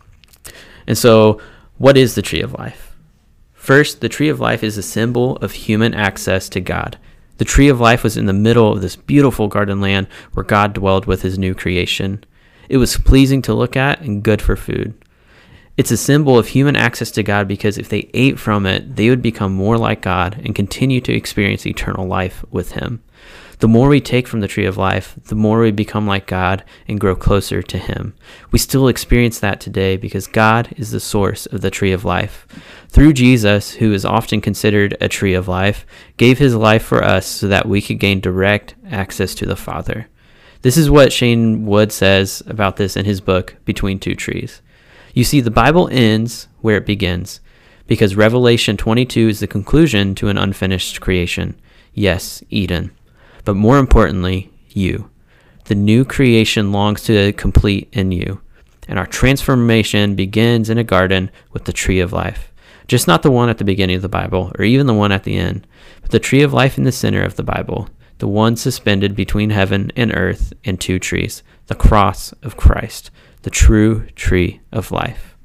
And 0.86 0.98
so, 0.98 1.40
what 1.78 1.96
is 1.96 2.14
the 2.14 2.22
tree 2.22 2.40
of 2.40 2.54
life? 2.54 2.96
First, 3.52 4.00
the 4.00 4.08
tree 4.08 4.28
of 4.28 4.40
life 4.40 4.64
is 4.64 4.76
a 4.76 4.82
symbol 4.82 5.36
of 5.36 5.52
human 5.52 5.94
access 5.94 6.48
to 6.50 6.60
God. 6.60 6.98
The 7.38 7.44
tree 7.44 7.68
of 7.68 7.80
life 7.80 8.02
was 8.02 8.16
in 8.16 8.26
the 8.26 8.32
middle 8.32 8.72
of 8.72 8.82
this 8.82 8.96
beautiful 8.96 9.48
garden 9.48 9.80
land 9.80 10.08
where 10.32 10.44
God 10.44 10.72
dwelled 10.72 11.06
with 11.06 11.22
his 11.22 11.38
new 11.38 11.54
creation. 11.54 12.24
It 12.68 12.76
was 12.76 12.96
pleasing 12.96 13.42
to 13.42 13.54
look 13.54 13.76
at 13.76 14.00
and 14.00 14.22
good 14.22 14.42
for 14.42 14.56
food. 14.56 14.94
It's 15.74 15.90
a 15.90 15.96
symbol 15.96 16.38
of 16.38 16.48
human 16.48 16.76
access 16.76 17.10
to 17.12 17.22
God 17.22 17.48
because 17.48 17.78
if 17.78 17.88
they 17.88 18.10
ate 18.12 18.38
from 18.38 18.66
it, 18.66 18.96
they 18.96 19.08
would 19.08 19.22
become 19.22 19.54
more 19.54 19.78
like 19.78 20.02
God 20.02 20.40
and 20.44 20.54
continue 20.54 21.00
to 21.00 21.14
experience 21.14 21.66
eternal 21.66 22.06
life 22.06 22.44
with 22.50 22.72
Him. 22.72 23.02
The 23.60 23.68
more 23.68 23.88
we 23.88 24.00
take 24.00 24.28
from 24.28 24.40
the 24.40 24.48
tree 24.48 24.66
of 24.66 24.76
life, 24.76 25.14
the 25.26 25.34
more 25.34 25.60
we 25.60 25.70
become 25.70 26.06
like 26.06 26.26
God 26.26 26.62
and 26.88 27.00
grow 27.00 27.16
closer 27.16 27.62
to 27.62 27.78
Him. 27.78 28.12
We 28.50 28.58
still 28.58 28.88
experience 28.88 29.38
that 29.38 29.60
today 29.60 29.96
because 29.96 30.26
God 30.26 30.74
is 30.76 30.90
the 30.90 31.00
source 31.00 31.46
of 31.46 31.62
the 31.62 31.70
tree 31.70 31.92
of 31.92 32.04
life. 32.04 32.46
Through 32.88 33.14
Jesus, 33.14 33.70
who 33.74 33.92
is 33.92 34.04
often 34.04 34.42
considered 34.42 34.96
a 35.00 35.08
tree 35.08 35.32
of 35.32 35.48
life, 35.48 35.86
gave 36.18 36.38
His 36.38 36.54
life 36.54 36.82
for 36.82 37.02
us 37.02 37.24
so 37.24 37.48
that 37.48 37.66
we 37.66 37.80
could 37.80 37.98
gain 37.98 38.20
direct 38.20 38.74
access 38.90 39.34
to 39.36 39.46
the 39.46 39.56
Father. 39.56 40.08
This 40.62 40.76
is 40.76 40.90
what 40.90 41.12
Shane 41.12 41.64
Wood 41.64 41.92
says 41.92 42.42
about 42.46 42.76
this 42.76 42.96
in 42.96 43.04
his 43.04 43.20
book, 43.20 43.56
Between 43.64 43.98
Two 43.98 44.14
Trees. 44.14 44.60
You 45.12 45.24
see, 45.24 45.40
the 45.40 45.50
Bible 45.50 45.88
ends 45.92 46.48
where 46.60 46.76
it 46.76 46.86
begins, 46.86 47.40
because 47.86 48.16
Revelation 48.16 48.76
22 48.76 49.28
is 49.28 49.40
the 49.40 49.46
conclusion 49.46 50.14
to 50.16 50.28
an 50.28 50.38
unfinished 50.38 51.00
creation. 51.00 51.60
Yes, 51.94 52.42
Eden 52.48 52.92
but 53.44 53.54
more 53.54 53.78
importantly, 53.78 54.50
you. 54.68 55.10
The 55.64 55.74
new 55.74 56.04
creation 56.04 56.72
longs 56.72 57.02
to 57.04 57.32
complete 57.34 57.88
in 57.92 58.12
you. 58.12 58.40
And 58.88 58.98
our 58.98 59.06
transformation 59.06 60.16
begins 60.16 60.68
in 60.68 60.78
a 60.78 60.84
garden 60.84 61.30
with 61.52 61.64
the 61.64 61.72
tree 61.72 62.00
of 62.00 62.12
life. 62.12 62.52
Just 62.88 63.06
not 63.06 63.22
the 63.22 63.30
one 63.30 63.48
at 63.48 63.58
the 63.58 63.64
beginning 63.64 63.96
of 63.96 64.02
the 64.02 64.08
Bible, 64.08 64.52
or 64.58 64.64
even 64.64 64.86
the 64.86 64.94
one 64.94 65.12
at 65.12 65.24
the 65.24 65.36
end, 65.36 65.66
but 66.02 66.10
the 66.10 66.18
tree 66.18 66.42
of 66.42 66.52
life 66.52 66.76
in 66.76 66.84
the 66.84 66.92
center 66.92 67.22
of 67.22 67.36
the 67.36 67.44
Bible, 67.44 67.88
the 68.22 68.28
one 68.28 68.54
suspended 68.54 69.16
between 69.16 69.50
heaven 69.50 69.90
and 69.96 70.14
earth 70.14 70.52
and 70.64 70.80
two 70.80 70.96
trees, 70.96 71.42
the 71.66 71.74
cross 71.74 72.32
of 72.44 72.56
Christ, 72.56 73.10
the 73.42 73.50
true 73.50 74.06
tree 74.14 74.60
of 74.70 74.92
life. 74.92 75.36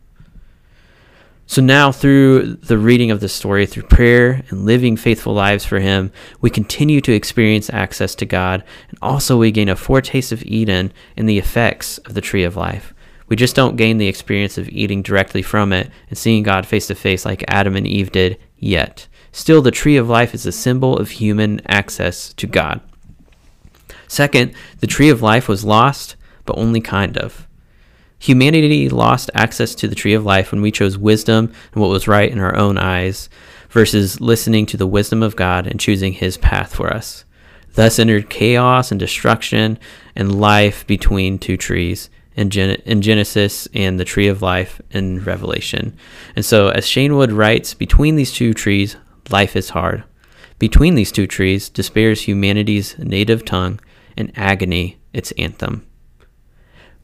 So 1.48 1.60
now, 1.60 1.91
through 1.91 2.57
the 2.57 2.77
reading 2.77 3.10
of 3.10 3.19
the 3.19 3.29
story, 3.29 3.65
through 3.65 3.88
prayer 3.88 4.43
and 4.50 4.63
living 4.63 4.96
faithful 4.96 5.34
lives 5.34 5.65
for 5.65 5.79
Him, 5.79 6.12
we 6.39 6.51
continue 6.51 7.01
to 7.01 7.13
experience 7.13 7.72
access 7.72 8.13
to 8.13 8.27
God, 8.27 8.63
and 8.89 9.00
also 9.01 9.39
we 9.39 9.50
gain 9.50 9.69
a 9.69 9.75
foretaste 9.75 10.31
of 10.31 10.43
Eden 10.43 10.93
and 11.17 11.27
the 11.27 11.39
effects 11.39 11.98
of 11.98 12.13
the 12.13 12.22
tree 12.22 12.43
of 12.43 12.55
life. 12.55 12.93
We 13.27 13.36
just 13.36 13.55
don't 13.55 13.75
gain 13.75 13.98
the 13.98 14.07
experience 14.07 14.60
of 14.60 14.69
eating 14.69 15.01
directly 15.01 15.41
from 15.41 15.74
it 15.74 15.89
and 16.10 16.17
seeing 16.17 16.43
God 16.43 16.67
face 16.67 16.86
to 16.88 16.93
face 16.96 17.25
like 17.25 17.43
Adam 17.48 17.75
and 17.75 17.88
Eve 17.88 18.12
did 18.12 18.38
yet. 18.55 19.07
Still, 19.38 19.62
the 19.62 19.70
tree 19.70 19.98
of 19.98 20.10
life 20.10 20.34
is 20.34 20.48
a 20.48 20.51
symbol 20.51 20.98
of 20.98 21.12
human 21.12 21.62
access 21.67 22.34
to 22.34 22.48
God. 22.48 22.82
Second, 24.08 24.56
the 24.79 24.88
tree 24.88 25.10
of 25.10 25.22
life 25.22 25.48
was 25.48 25.63
lost, 25.63 26.15
but 26.44 26.58
only 26.58 26.82
kind 26.82 27.15
of. 27.20 27.48
Humanity 28.17 28.89
lost 28.89 29.29
access 29.36 29.75
to 29.75 29.88
the 29.88 29.94
tree 29.94 30.15
of 30.15 30.25
life 30.25 30.51
when 30.51 30.63
we 30.63 30.72
chose 30.72 30.98
wisdom 30.98 31.53
and 31.72 31.79
what 31.79 31.91
was 31.91 32.08
right 32.08 32.32
in 32.32 32.39
our 32.39 32.56
own 32.56 32.79
eyes 32.79 33.29
versus 33.70 34.20
listening 34.20 34.65
to 34.65 34.75
the 34.75 34.88
wisdom 34.88 35.22
of 35.22 35.36
God 35.36 35.67
and 35.67 35.79
choosing 35.79 36.13
his 36.13 36.36
path 36.38 36.74
for 36.74 36.91
us. 36.91 37.24
Thus 37.75 38.00
entered 38.00 38.32
chaos 38.32 38.89
and 38.89 39.00
destruction 39.00 39.77
and 40.15 40.41
life 40.41 40.86
between 40.88 41.38
two 41.38 41.58
trees 41.58 42.10
in, 42.36 42.50
Gen- 42.50 42.82
in 42.86 43.03
Genesis 43.03 43.67
and 43.75 44.00
the 44.00 44.03
tree 44.03 44.29
of 44.29 44.41
life 44.41 44.82
in 44.89 45.24
Revelation. 45.24 45.96
And 46.36 46.44
so, 46.44 46.70
as 46.70 46.88
Shane 46.88 47.15
Wood 47.15 47.32
writes, 47.32 47.75
between 47.75 48.15
these 48.15 48.34
two 48.34 48.56
trees, 48.56 48.98
life 49.31 49.55
is 49.55 49.69
hard. 49.69 50.03
Between 50.60 50.96
these 50.96 51.12
two 51.12 51.27
trees, 51.27 51.69
despair 51.69 52.12
is 52.12 52.22
humanity's 52.22 52.98
native 52.98 53.46
tongue 53.46 53.79
and 54.15 54.31
agony 54.36 54.98
its 55.13 55.31
anthem. 55.34 55.86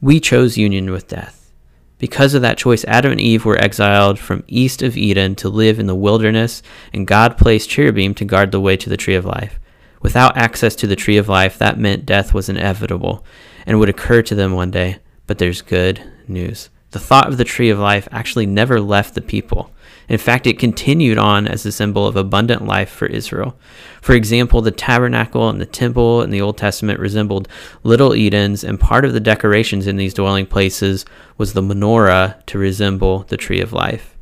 We 0.00 0.20
chose 0.20 0.58
union 0.58 0.90
with 0.90 1.08
death. 1.08 1.52
Because 1.98 2.34
of 2.34 2.42
that 2.42 2.58
choice, 2.58 2.84
Adam 2.84 3.12
and 3.12 3.20
Eve 3.20 3.44
were 3.44 3.56
exiled 3.56 4.18
from 4.18 4.44
east 4.48 4.82
of 4.82 4.96
Eden 4.96 5.34
to 5.36 5.48
live 5.48 5.78
in 5.78 5.86
the 5.86 5.94
wilderness, 5.94 6.62
and 6.92 7.06
God 7.06 7.38
placed 7.38 7.70
cherubim 7.70 8.14
to 8.14 8.24
guard 8.24 8.50
the 8.50 8.60
way 8.60 8.76
to 8.76 8.90
the 8.90 8.96
tree 8.96 9.14
of 9.14 9.24
life. 9.24 9.58
Without 10.02 10.36
access 10.36 10.76
to 10.76 10.86
the 10.86 10.96
tree 10.96 11.16
of 11.16 11.28
life, 11.28 11.56
that 11.56 11.78
meant 11.78 12.04
death 12.04 12.34
was 12.34 12.50
inevitable 12.50 13.24
and 13.64 13.78
would 13.78 13.88
occur 13.88 14.20
to 14.22 14.34
them 14.34 14.52
one 14.52 14.70
day. 14.70 14.98
But 15.26 15.38
there's 15.38 15.62
good 15.62 16.02
news. 16.28 16.68
The 16.90 16.98
thought 16.98 17.28
of 17.28 17.38
the 17.38 17.44
tree 17.44 17.70
of 17.70 17.78
life 17.78 18.06
actually 18.12 18.46
never 18.46 18.80
left 18.80 19.14
the 19.14 19.22
people. 19.22 19.72
In 20.08 20.18
fact, 20.18 20.46
it 20.46 20.58
continued 20.58 21.18
on 21.18 21.46
as 21.46 21.64
a 21.64 21.72
symbol 21.72 22.06
of 22.06 22.16
abundant 22.16 22.66
life 22.66 22.90
for 22.90 23.06
Israel. 23.06 23.56
For 24.02 24.14
example, 24.14 24.60
the 24.60 24.70
tabernacle 24.70 25.48
and 25.48 25.60
the 25.60 25.66
temple 25.66 26.22
in 26.22 26.30
the 26.30 26.40
Old 26.40 26.58
Testament 26.58 27.00
resembled 27.00 27.48
little 27.82 28.14
Edens, 28.14 28.64
and 28.64 28.78
part 28.78 29.04
of 29.04 29.12
the 29.12 29.20
decorations 29.20 29.86
in 29.86 29.96
these 29.96 30.14
dwelling 30.14 30.46
places 30.46 31.04
was 31.38 31.52
the 31.52 31.62
menorah 31.62 32.44
to 32.46 32.58
resemble 32.58 33.20
the 33.24 33.36
tree 33.36 33.60
of 33.60 33.72
life. 33.72 34.16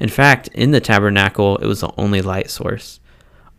In 0.00 0.08
fact, 0.08 0.48
in 0.48 0.70
the 0.70 0.80
tabernacle, 0.80 1.56
it 1.58 1.66
was 1.66 1.80
the 1.80 1.92
only 1.96 2.22
light 2.22 2.50
source. 2.50 3.00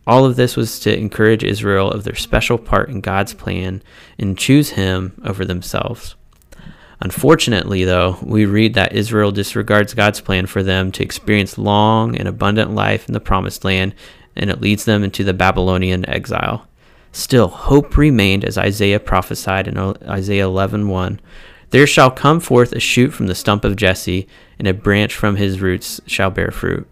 All 0.06 0.24
of 0.24 0.36
this 0.36 0.56
was 0.56 0.80
to 0.80 0.96
encourage 0.96 1.44
Israel 1.44 1.90
of 1.90 2.04
their 2.04 2.14
special 2.14 2.58
part 2.58 2.88
in 2.88 3.00
God's 3.00 3.34
plan 3.34 3.82
and 4.18 4.38
choose 4.38 4.70
Him 4.70 5.20
over 5.24 5.44
themselves. 5.44 6.16
Unfortunately, 7.00 7.84
though, 7.84 8.18
we 8.22 8.44
read 8.44 8.74
that 8.74 8.92
Israel 8.92 9.30
disregards 9.30 9.94
God's 9.94 10.20
plan 10.20 10.46
for 10.46 10.62
them 10.62 10.90
to 10.92 11.02
experience 11.02 11.56
long 11.56 12.16
and 12.16 12.26
abundant 12.26 12.74
life 12.74 13.06
in 13.06 13.14
the 13.14 13.20
promised 13.20 13.64
land, 13.64 13.94
and 14.34 14.50
it 14.50 14.60
leads 14.60 14.84
them 14.84 15.04
into 15.04 15.22
the 15.22 15.32
Babylonian 15.32 16.08
exile. 16.08 16.66
Still, 17.12 17.48
hope 17.48 17.96
remained 17.96 18.44
as 18.44 18.58
Isaiah 18.58 19.00
prophesied 19.00 19.68
in 19.68 19.78
Isaiah 19.78 20.46
11:1. 20.46 21.20
There 21.70 21.86
shall 21.86 22.10
come 22.10 22.40
forth 22.40 22.72
a 22.72 22.80
shoot 22.80 23.12
from 23.12 23.28
the 23.28 23.34
stump 23.34 23.64
of 23.64 23.76
Jesse, 23.76 24.26
and 24.58 24.66
a 24.66 24.74
branch 24.74 25.14
from 25.14 25.36
his 25.36 25.60
roots 25.60 26.00
shall 26.06 26.30
bear 26.30 26.50
fruit. 26.50 26.88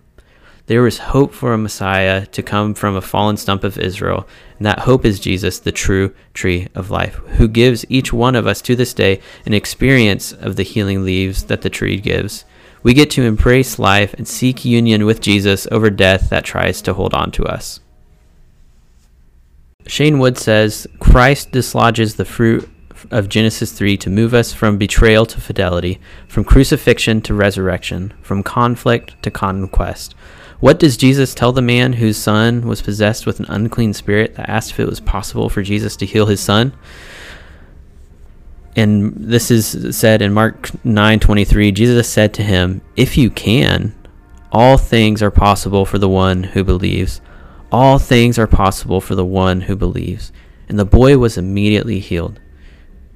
There 0.67 0.83
was 0.83 0.99
hope 0.99 1.33
for 1.33 1.53
a 1.53 1.59
Messiah 1.59 2.27
to 2.27 2.43
come 2.43 2.75
from 2.75 2.97
a 2.97 3.01
fallen 3.01 3.37
stump 3.37 3.63
of 3.63 3.79
Israel, 3.79 4.27
and 4.59 4.67
that 4.67 4.81
hope 4.81 5.05
is 5.05 5.21
Jesus, 5.21 5.61
the 5.61 5.71
true 5.71 6.13
tree 6.35 6.67
of 6.75 6.91
life, 6.91 7.15
who 7.37 7.47
gives 7.47 7.85
each 7.89 8.13
one 8.13 8.35
of 8.35 8.49
us 8.49 8.61
to 8.63 8.75
this 8.75 8.93
day 8.93 9.21
an 9.45 9.55
experience 9.55 10.33
of 10.33 10.57
the 10.57 10.65
healing 10.65 11.05
leaves 11.05 11.45
that 11.45 11.63
the 11.63 11.71
tree 11.71 11.99
gives. 11.99 12.45
We 12.83 12.95
get 12.95 13.11
to 13.13 13.23
embrace 13.23 13.79
life 13.79 14.13
and 14.15 14.27
seek 14.27 14.65
union 14.65 15.07
with 15.07 15.21
Jesus 15.21 15.69
over 15.71 15.89
death 15.89 16.31
that 16.31 16.45
tries 16.45 16.83
to 16.83 16.95
hold 16.95 17.15
on 17.15 17.31
to 17.33 17.45
us. 17.45 17.79
Shane 19.87 20.19
Wood 20.19 20.37
says 20.37 20.89
Christ 20.99 21.53
dislodges 21.53 22.17
the 22.17 22.25
fruit 22.25 22.69
of 23.13 23.29
Genesis 23.29 23.71
3 23.73 23.97
to 23.99 24.11
move 24.11 24.35
us 24.35 24.53
from 24.53 24.79
betrayal 24.79 25.27
to 25.27 25.41
fidelity, 25.41 26.01
from 26.27 26.43
crucifixion 26.43 27.21
to 27.23 27.35
resurrection, 27.35 28.13
from 28.21 28.43
conflict 28.43 29.23
to 29.23 29.31
conquest. 29.31 30.17
What 30.61 30.79
does 30.79 30.97
Jesus 30.97 31.35
tell 31.35 31.53
the 31.53 31.61
man 31.61 31.95
whose 31.95 32.17
son 32.17 32.67
was 32.67 32.81
possessed 32.81 33.27
with 33.27 33.41
an 33.41 33.47
unclean 33.49 33.93
spirit 33.93 34.37
that 34.37 34.49
asked 34.49 34.71
if 34.71 34.81
it 34.81 34.89
was 34.89 35.01
possible 35.01 35.51
for 35.51 35.63
Jesus 35.63 35.97
to 35.97 36.07
heal 36.07 36.27
his 36.27 36.41
son? 36.41 36.73
And 38.75 39.15
this 39.17 39.51
is 39.51 39.97
said 39.97 40.23
in 40.23 40.33
Mark 40.33 40.71
9:23, 40.85 41.73
Jesus 41.73 42.09
said 42.09 42.33
to 42.35 42.43
him, 42.43 42.81
"If 42.97 43.19
you 43.19 43.31
can, 43.31 43.95
all 44.51 44.79
things 44.79 45.23
are 45.23 45.31
possible 45.31 45.85
for 45.85 45.99
the 45.99 46.09
one 46.09 46.43
who 46.45 46.65
believes. 46.65 47.21
All 47.71 47.99
things 47.99 48.39
are 48.39 48.47
possible 48.47 49.01
for 49.01 49.15
the 49.15 49.25
one 49.25 49.63
who 49.63 49.77
believes." 49.77 50.33
And 50.69 50.79
the 50.79 50.85
boy 50.85 51.19
was 51.19 51.37
immediately 51.37 52.01
healed. 52.01 52.41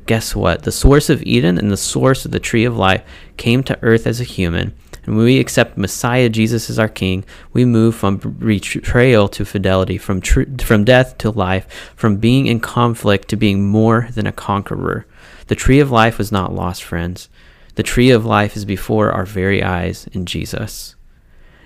Guess 0.07 0.35
what? 0.35 0.65
The 0.65 0.73
source 0.73 1.09
of 1.09 1.23
Eden 1.23 1.57
and 1.57 1.71
the 1.71 1.77
source 1.77 2.25
of 2.25 2.33
the 2.33 2.41
tree 2.41 2.65
of 2.65 2.77
life 2.77 3.03
came 3.37 3.63
to 3.65 3.79
earth 3.83 4.07
as 4.07 4.21
a 4.21 4.25
human 4.25 4.73
and 5.07 5.17
when 5.17 5.25
we 5.25 5.39
accept 5.39 5.79
Messiah 5.79 6.29
Jesus 6.29 6.69
as 6.69 6.79
our 6.79 6.89
King, 6.89 7.25
we 7.53 7.65
move 7.65 7.95
from 7.95 8.19
betrayal 8.19 9.29
to 9.29 9.45
fidelity, 9.45 9.99
from 9.99 10.21
tr- 10.21 10.43
from 10.61 10.85
death 10.85 11.17
to 11.19 11.31
life, 11.31 11.93
from 11.97 12.17
being 12.17 12.47
in 12.47 12.61
conflict 12.61 13.29
to 13.29 13.37
being 13.37 13.67
more 13.67 14.09
than 14.13 14.27
a 14.27 14.33
conqueror. 14.33 15.07
The 15.47 15.55
tree 15.55 15.81
of 15.81 15.91
life 15.91 16.19
was 16.19 16.31
not 16.31 16.55
lost, 16.55 16.83
friends. 16.83 17.29
The 17.75 17.83
tree 17.83 18.11
of 18.11 18.27
life 18.27 18.57
is 18.57 18.65
before 18.65 19.11
our 19.11 19.25
very 19.25 19.63
eyes 19.63 20.07
in 20.13 20.27
Jesus. 20.27 20.97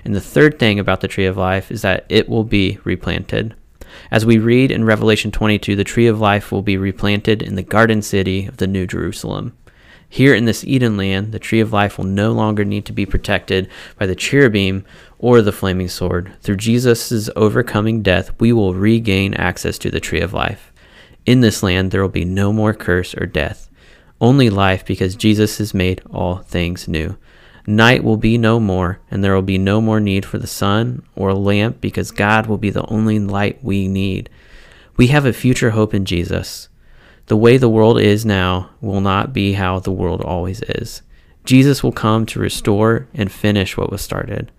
And 0.05 0.15
the 0.15 0.21
third 0.21 0.59
thing 0.59 0.79
about 0.79 1.01
the 1.01 1.09
tree 1.09 1.27
of 1.27 1.37
life 1.37 1.71
is 1.73 1.83
that 1.83 2.05
it 2.09 2.29
will 2.29 2.45
be 2.45 2.79
replanted. 2.85 3.55
As 4.11 4.27
we 4.27 4.39
read 4.39 4.71
in 4.71 4.85
Revelation 4.85 5.31
22, 5.31 5.77
the 5.77 5.85
tree 5.85 6.07
of 6.07 6.21
life 6.21 6.53
will 6.53 6.63
be 6.63 6.77
replanted 6.77 7.43
in 7.43 7.55
the 7.55 7.63
garden 7.63 8.03
city 8.03 8.47
of 8.47 8.59
the 8.59 8.67
New 8.67 8.87
Jerusalem. 8.87 9.57
Here 10.15 10.33
in 10.33 10.45
this 10.45 10.63
Eden 10.63 10.97
land, 10.97 11.33
the 11.33 11.41
tree 11.41 11.59
of 11.59 11.73
life 11.73 11.99
will 11.99 12.05
no 12.05 12.31
longer 12.31 12.65
need 12.65 12.85
to 12.85 12.93
be 12.93 13.05
protected 13.05 13.69
by 13.99 14.07
the 14.07 14.15
cherubim 14.15 14.85
or 15.19 15.43
the 15.43 15.51
flaming 15.51 15.89
sword. 15.89 16.33
Through 16.41 16.59
Jesus' 16.59 17.29
overcoming 17.35 18.01
death, 18.01 18.31
we 18.39 18.53
will 18.53 18.75
regain 18.75 19.35
access 19.35 19.77
to 19.79 19.91
the 19.91 19.99
tree 19.99 20.21
of 20.21 20.33
life. 20.33 20.73
In 21.27 21.41
this 21.41 21.65
land, 21.65 21.91
there 21.91 22.01
will 22.01 22.09
be 22.09 22.25
no 22.25 22.53
more 22.53 22.73
curse 22.73 23.13
or 23.17 23.27
death, 23.27 23.69
only 24.21 24.51
life 24.51 24.85
because 24.85 25.17
Jesus 25.17 25.59
has 25.59 25.75
made 25.75 26.01
all 26.13 26.37
things 26.37 26.87
new. 26.87 27.17
Night 27.67 28.05
will 28.05 28.17
be 28.17 28.39
no 28.39 28.61
more, 28.61 29.01
and 29.11 29.25
there 29.25 29.35
will 29.35 29.43
be 29.43 29.59
no 29.59 29.81
more 29.81 29.99
need 29.99 30.25
for 30.25 30.39
the 30.39 30.47
sun 30.47 31.05
or 31.17 31.35
lamp 31.35 31.81
because 31.81 32.13
God 32.13 32.47
will 32.47 32.57
be 32.57 32.71
the 32.71 32.87
only 32.87 33.19
light 33.19 33.65
we 33.65 33.89
need. 33.89 34.31
We 34.97 35.09
have 35.09 35.27
a 35.27 35.33
future 35.33 35.71
hope 35.71 35.93
in 35.93 36.05
Jesus. 36.05 36.69
The 37.27 37.37
way 37.37 37.57
the 37.57 37.69
world 37.69 38.01
is 38.01 38.25
now 38.27 38.71
will 38.81 39.01
not 39.01 39.33
be 39.33 39.55
how 39.55 39.79
the 39.79 39.93
world 39.93 40.21
always 40.21 40.63
is. 40.63 41.03
Jesus 41.45 41.83
will 41.83 41.93
come 41.93 42.27
to 42.27 42.39
restore 42.39 43.09
and 43.15 43.31
finish 43.31 43.77
what 43.77 43.91
was 43.91 44.03
started. 44.03 44.51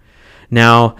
Now, 0.50 0.95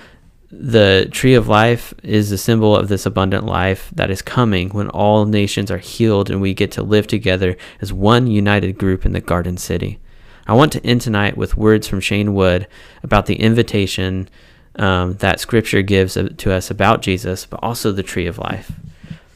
the 0.52 1.08
tree 1.12 1.34
of 1.34 1.48
life 1.48 1.94
is 2.02 2.32
a 2.32 2.38
symbol 2.38 2.76
of 2.76 2.88
this 2.88 3.06
abundant 3.06 3.46
life 3.46 3.92
that 3.94 4.10
is 4.10 4.22
coming 4.22 4.70
when 4.70 4.90
all 4.90 5.26
nations 5.26 5.70
are 5.70 5.80
healed 5.80 6.30
and 6.30 6.42
we 6.42 6.54
get 6.54 6.72
to 6.74 6.84
live 6.84 7.08
together 7.08 7.58
as 7.82 7.92
one 7.92 8.28
united 8.28 8.78
group 8.78 9.06
in 9.06 9.12
the 9.12 9.22
garden 9.22 9.58
city. 9.58 10.00
I 10.48 10.54
want 10.54 10.72
to 10.74 10.86
end 10.86 11.02
tonight 11.02 11.36
with 11.36 11.58
words 11.58 11.88
from 11.88 12.00
Shane 12.00 12.36
Wood 12.36 12.68
about 13.04 13.26
the 13.26 13.36
invitation 13.36 14.30
um, 14.78 15.16
that 15.16 15.40
Scripture 15.40 15.82
gives 15.82 16.14
to 16.14 16.52
us 16.52 16.70
about 16.70 17.02
Jesus, 17.02 17.46
but 17.46 17.60
also 17.64 17.92
the 17.92 18.04
tree 18.04 18.28
of 18.28 18.38
life. 18.38 18.72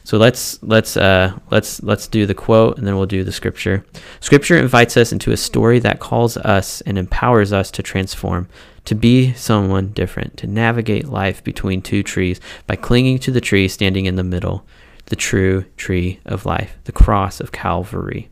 So 0.04 0.18
let's 0.18 0.62
let's 0.62 0.96
uh, 0.96 1.38
let's 1.50 1.82
let's 1.82 2.08
do 2.08 2.26
the 2.26 2.34
quote 2.34 2.78
and 2.78 2.86
then 2.86 2.96
we'll 2.96 3.06
do 3.06 3.22
the 3.22 3.32
scripture. 3.32 3.84
Scripture 4.20 4.56
invites 4.56 4.96
us 4.96 5.12
into 5.12 5.30
a 5.30 5.36
story 5.36 5.78
that 5.80 6.00
calls 6.00 6.36
us 6.38 6.80
and 6.82 6.98
empowers 6.98 7.52
us 7.52 7.70
to 7.72 7.82
transform, 7.82 8.48
to 8.86 8.94
be 8.94 9.32
someone 9.34 9.92
different, 9.92 10.36
to 10.38 10.46
navigate 10.46 11.08
life 11.08 11.44
between 11.44 11.82
two 11.82 12.02
trees 12.02 12.40
by 12.66 12.76
clinging 12.76 13.18
to 13.20 13.30
the 13.30 13.40
tree 13.40 13.68
standing 13.68 14.06
in 14.06 14.16
the 14.16 14.24
middle, 14.24 14.66
the 15.06 15.16
true 15.16 15.64
tree 15.76 16.20
of 16.24 16.46
life, 16.46 16.78
the 16.84 16.92
cross 16.92 17.40
of 17.40 17.52
Calvary. 17.52 18.30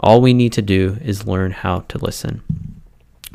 All 0.00 0.20
we 0.20 0.34
need 0.34 0.52
to 0.54 0.62
do 0.62 0.98
is 1.02 1.26
learn 1.26 1.52
how 1.52 1.80
to 1.80 1.98
listen. 1.98 2.42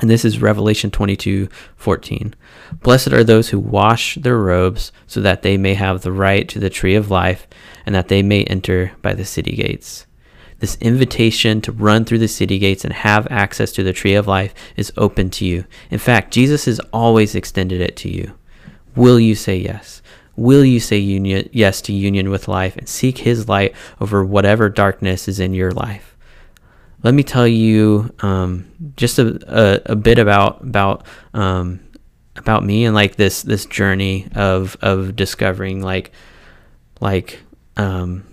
And 0.01 0.09
this 0.09 0.25
is 0.25 0.41
Revelation 0.41 0.89
22 0.89 1.47
14. 1.77 2.33
Blessed 2.81 3.13
are 3.13 3.23
those 3.23 3.49
who 3.49 3.59
wash 3.59 4.15
their 4.15 4.39
robes, 4.39 4.91
so 5.05 5.21
that 5.21 5.43
they 5.43 5.57
may 5.57 5.75
have 5.75 6.01
the 6.01 6.11
right 6.11 6.49
to 6.49 6.59
the 6.59 6.71
tree 6.71 6.95
of 6.95 7.11
life, 7.11 7.47
and 7.85 7.93
that 7.93 8.07
they 8.07 8.23
may 8.23 8.43
enter 8.45 8.93
by 9.03 9.13
the 9.13 9.23
city 9.23 9.55
gates. 9.55 10.07
This 10.57 10.75
invitation 10.81 11.61
to 11.61 11.71
run 11.71 12.03
through 12.05 12.19
the 12.19 12.27
city 12.27 12.57
gates 12.57 12.83
and 12.83 12.93
have 12.93 13.27
access 13.29 13.71
to 13.73 13.83
the 13.83 13.93
tree 13.93 14.15
of 14.15 14.27
life 14.27 14.53
is 14.75 14.91
open 14.97 15.29
to 15.31 15.45
you. 15.45 15.65
In 15.91 15.99
fact, 15.99 16.33
Jesus 16.33 16.65
has 16.65 16.79
always 16.91 17.35
extended 17.35 17.79
it 17.79 17.95
to 17.97 18.09
you. 18.09 18.33
Will 18.95 19.19
you 19.19 19.35
say 19.35 19.57
yes? 19.57 20.01
Will 20.35 20.65
you 20.65 20.79
say 20.79 20.97
union, 20.97 21.47
yes 21.51 21.81
to 21.81 21.93
union 21.93 22.29
with 22.29 22.47
life 22.47 22.75
and 22.75 22.89
seek 22.89 23.19
his 23.19 23.47
light 23.47 23.75
over 23.99 24.23
whatever 24.23 24.69
darkness 24.69 25.27
is 25.27 25.39
in 25.39 25.53
your 25.53 25.71
life? 25.71 26.10
Let 27.03 27.13
me 27.13 27.23
tell 27.23 27.47
you 27.47 28.13
um, 28.19 28.67
just 28.95 29.19
a, 29.19 29.39
a, 29.47 29.93
a, 29.93 29.95
bit 29.95 30.19
about 30.19 30.61
about 30.61 31.05
um, 31.33 31.79
about 32.35 32.63
me 32.63 32.85
and 32.85 32.93
like 32.93 33.15
this 33.15 33.41
this 33.41 33.65
journey 33.65 34.27
of 34.35 34.77
of 34.81 35.15
discovering 35.15 35.81
like 35.81 36.11
like 36.99 37.39
um, 37.77 38.23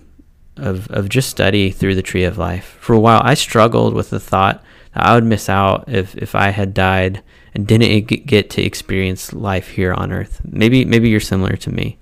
of 0.57 0.89
of 0.91 1.09
just 1.09 1.29
study 1.29 1.71
through 1.71 1.95
the 1.95 2.01
tree 2.01 2.23
of 2.23 2.37
life. 2.37 2.77
For 2.79 2.93
a 2.93 2.99
while, 2.99 3.21
I 3.23 3.33
struggled 3.33 3.93
with 3.93 4.09
the 4.09 4.19
thought 4.19 4.63
that 4.93 5.05
I 5.05 5.15
would 5.15 5.25
miss 5.25 5.49
out 5.49 5.85
if 5.87 6.15
if 6.15 6.35
I 6.35 6.49
had 6.49 6.73
died 6.73 7.23
and 7.53 7.65
didn't 7.65 8.25
get 8.27 8.49
to 8.51 8.61
experience 8.61 9.33
life 9.33 9.69
here 9.69 9.93
on 9.93 10.11
earth. 10.11 10.41
Maybe 10.43 10.85
maybe 10.85 11.09
you're 11.09 11.19
similar 11.19 11.55
to 11.57 11.71
me. 11.71 11.97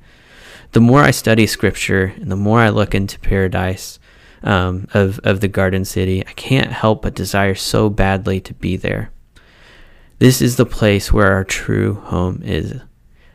The 0.73 0.81
more 0.81 1.01
I 1.01 1.11
study 1.11 1.47
scripture 1.47 2.13
and 2.17 2.29
the 2.29 2.35
more 2.35 2.59
I 2.59 2.69
look 2.69 2.93
into 2.93 3.19
paradise, 3.19 3.99
um, 4.43 4.87
of 4.93 5.19
of 5.23 5.39
the 5.41 5.47
Garden 5.47 5.85
City. 5.85 6.25
I 6.25 6.33
can't 6.33 6.71
help 6.71 7.01
but 7.01 7.15
desire 7.15 7.55
so 7.55 7.89
badly 7.89 8.39
to 8.41 8.53
be 8.53 8.77
there. 8.77 9.11
This 10.19 10.41
is 10.41 10.55
the 10.55 10.65
place 10.65 11.13
where 11.13 11.31
our 11.31 11.43
true 11.43 11.95
home 11.95 12.41
is. 12.43 12.79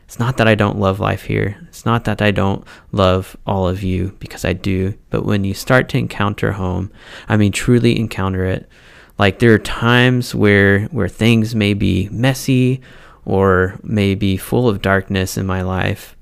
It's 0.03 0.19
not 0.19 0.37
that 0.37 0.47
I 0.47 0.55
don't 0.55 0.79
love 0.79 0.99
life 0.99 1.23
here. 1.23 1.57
It's 1.69 1.85
not 1.85 2.03
that 2.03 2.21
I 2.21 2.31
don't 2.31 2.65
love 2.91 3.37
all 3.47 3.67
of 3.67 3.81
you 3.81 4.15
because 4.19 4.45
I 4.45 4.53
do. 4.53 4.93
But 5.09 5.25
when 5.25 5.43
you 5.43 5.53
start 5.53 5.89
to 5.89 5.97
encounter 5.97 6.51
home, 6.51 6.91
I 7.27 7.37
mean 7.37 7.51
truly 7.51 7.97
encounter 7.97 8.45
it. 8.45 8.69
Like 9.17 9.39
there 9.39 9.53
are 9.53 9.59
times 9.59 10.35
where 10.35 10.85
where 10.85 11.07
things 11.07 11.55
may 11.55 11.73
be 11.73 12.09
messy 12.11 12.81
or 13.25 13.79
may 13.81 14.15
be 14.15 14.37
full 14.37 14.67
of 14.67 14.81
darkness 14.81 15.37
in 15.37 15.45
my 15.45 15.61
life. 15.61 16.15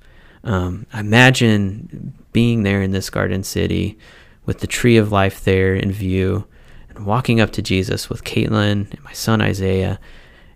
Um, 0.44 0.86
imagine 0.94 2.13
being 2.32 2.63
there 2.63 2.82
in 2.82 2.91
this 2.91 3.10
garden 3.10 3.44
city 3.44 3.98
with 4.45 4.60
the 4.60 4.67
tree 4.67 4.97
of 4.97 5.12
life 5.12 5.43
there 5.43 5.75
in 5.75 5.91
view 5.91 6.47
and 6.89 7.06
walking 7.06 7.39
up 7.39 7.51
to 7.51 7.62
Jesus 7.62 8.10
with 8.10 8.23
Caitlin 8.23 8.91
and 8.91 9.04
my 9.04 9.13
son 9.13 9.41
Isaiah 9.41 9.99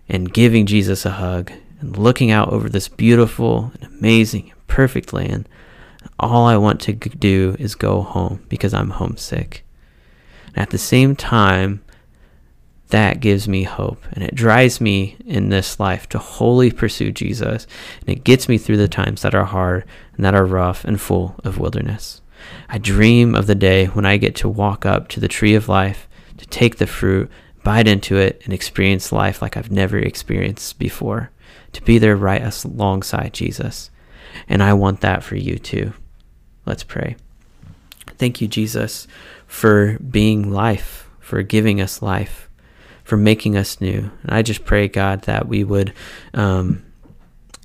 and 0.08 0.32
giving 0.32 0.66
Jesus 0.66 1.04
a 1.04 1.10
hug 1.10 1.52
and 1.80 1.96
looking 1.96 2.30
out 2.30 2.52
over 2.52 2.68
this 2.68 2.88
beautiful 2.88 3.72
and 3.74 3.84
amazing 3.84 4.50
and 4.50 4.66
perfect 4.66 5.12
land. 5.12 5.48
All 6.18 6.46
I 6.46 6.56
want 6.56 6.80
to 6.82 6.92
do 6.92 7.56
is 7.58 7.74
go 7.74 8.02
home 8.02 8.44
because 8.48 8.72
I'm 8.72 8.90
homesick. 8.90 9.64
And 10.48 10.58
at 10.58 10.70
the 10.70 10.78
same 10.78 11.16
time, 11.16 11.82
that 12.88 13.20
gives 13.20 13.48
me 13.48 13.64
hope 13.64 14.04
and 14.12 14.22
it 14.22 14.34
drives 14.34 14.80
me 14.80 15.16
in 15.26 15.48
this 15.48 15.80
life 15.80 16.08
to 16.10 16.18
wholly 16.18 16.70
pursue 16.70 17.10
Jesus 17.10 17.66
and 18.00 18.08
it 18.08 18.22
gets 18.22 18.48
me 18.48 18.58
through 18.58 18.76
the 18.76 18.88
times 18.88 19.22
that 19.22 19.34
are 19.34 19.44
hard 19.44 19.84
and 20.14 20.24
that 20.24 20.34
are 20.34 20.46
rough 20.46 20.84
and 20.84 21.00
full 21.00 21.34
of 21.42 21.58
wilderness. 21.58 22.20
I 22.68 22.78
dream 22.78 23.34
of 23.34 23.46
the 23.46 23.54
day 23.54 23.86
when 23.86 24.04
I 24.04 24.16
get 24.16 24.34
to 24.36 24.48
walk 24.48 24.86
up 24.86 25.08
to 25.08 25.20
the 25.20 25.28
tree 25.28 25.54
of 25.54 25.68
life, 25.68 26.08
to 26.38 26.46
take 26.46 26.76
the 26.76 26.86
fruit, 26.86 27.30
bite 27.64 27.88
into 27.88 28.16
it, 28.16 28.40
and 28.44 28.52
experience 28.52 29.12
life 29.12 29.42
like 29.42 29.56
I've 29.56 29.70
never 29.70 29.98
experienced 29.98 30.78
before, 30.78 31.30
to 31.72 31.82
be 31.82 31.98
there 31.98 32.16
right 32.16 32.64
alongside 32.64 33.34
Jesus. 33.34 33.90
And 34.48 34.62
I 34.62 34.72
want 34.72 35.00
that 35.00 35.22
for 35.22 35.36
you 35.36 35.58
too. 35.58 35.92
Let's 36.64 36.84
pray. 36.84 37.16
Thank 38.18 38.40
you, 38.40 38.48
Jesus, 38.48 39.06
for 39.46 39.98
being 39.98 40.50
life, 40.52 41.08
for 41.20 41.42
giving 41.42 41.80
us 41.80 42.02
life, 42.02 42.48
for 43.04 43.16
making 43.16 43.56
us 43.56 43.80
new. 43.80 44.10
And 44.22 44.32
I 44.32 44.42
just 44.42 44.64
pray, 44.64 44.88
God, 44.88 45.22
that 45.22 45.48
we 45.48 45.64
would 45.64 45.92
um, 46.34 46.85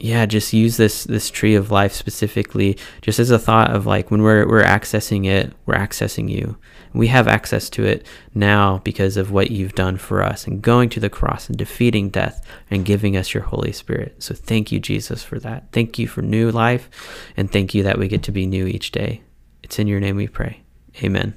yeah, 0.04 0.26
just 0.26 0.52
use 0.52 0.78
this 0.78 1.04
this 1.04 1.30
tree 1.30 1.54
of 1.54 1.70
life 1.70 1.94
specifically, 1.94 2.78
just 3.02 3.20
as 3.20 3.30
a 3.30 3.38
thought 3.38 3.70
of 3.70 3.86
like 3.86 4.10
when 4.10 4.24
we're 4.24 4.48
we're 4.48 4.64
accessing 4.64 5.28
it, 5.28 5.54
we're 5.66 5.76
accessing 5.76 6.30
you. 6.30 6.58
We 6.94 7.08
have 7.08 7.28
access 7.28 7.70
to 7.72 7.86
it 7.86 8.06
now 8.34 8.80
because 8.80 9.16
of 9.16 9.32
what 9.32 9.52
you've 9.52 9.76
done 9.76 9.98
for 9.98 10.24
us 10.24 10.48
and 10.48 10.62
going 10.62 10.90
to 10.90 11.00
the 11.00 11.10
cross 11.10 11.48
and 11.48 11.58
defeating 11.58 12.10
death 12.10 12.46
and 12.70 12.84
giving 12.84 13.16
us 13.16 13.34
your 13.34 13.44
Holy 13.44 13.72
Spirit. 13.72 14.22
So 14.22 14.34
thank 14.34 14.72
you, 14.72 14.80
Jesus, 14.80 15.24
for 15.24 15.40
that. 15.40 15.72
Thank 15.72 16.00
you 16.00 16.08
for 16.08 16.22
new 16.22 16.52
life, 16.52 16.90
and 17.38 17.52
thank 17.52 17.76
you 17.76 17.84
that 17.84 18.00
we 18.00 18.08
get 18.08 18.24
to 18.24 18.32
be 18.32 18.48
new 18.48 18.66
each 18.66 18.92
day. 18.92 19.22
It's 19.62 19.78
in 19.78 19.88
your 19.88 20.00
name 20.00 20.16
we 20.16 20.28
pray. 20.28 20.64
Amen. 21.04 21.36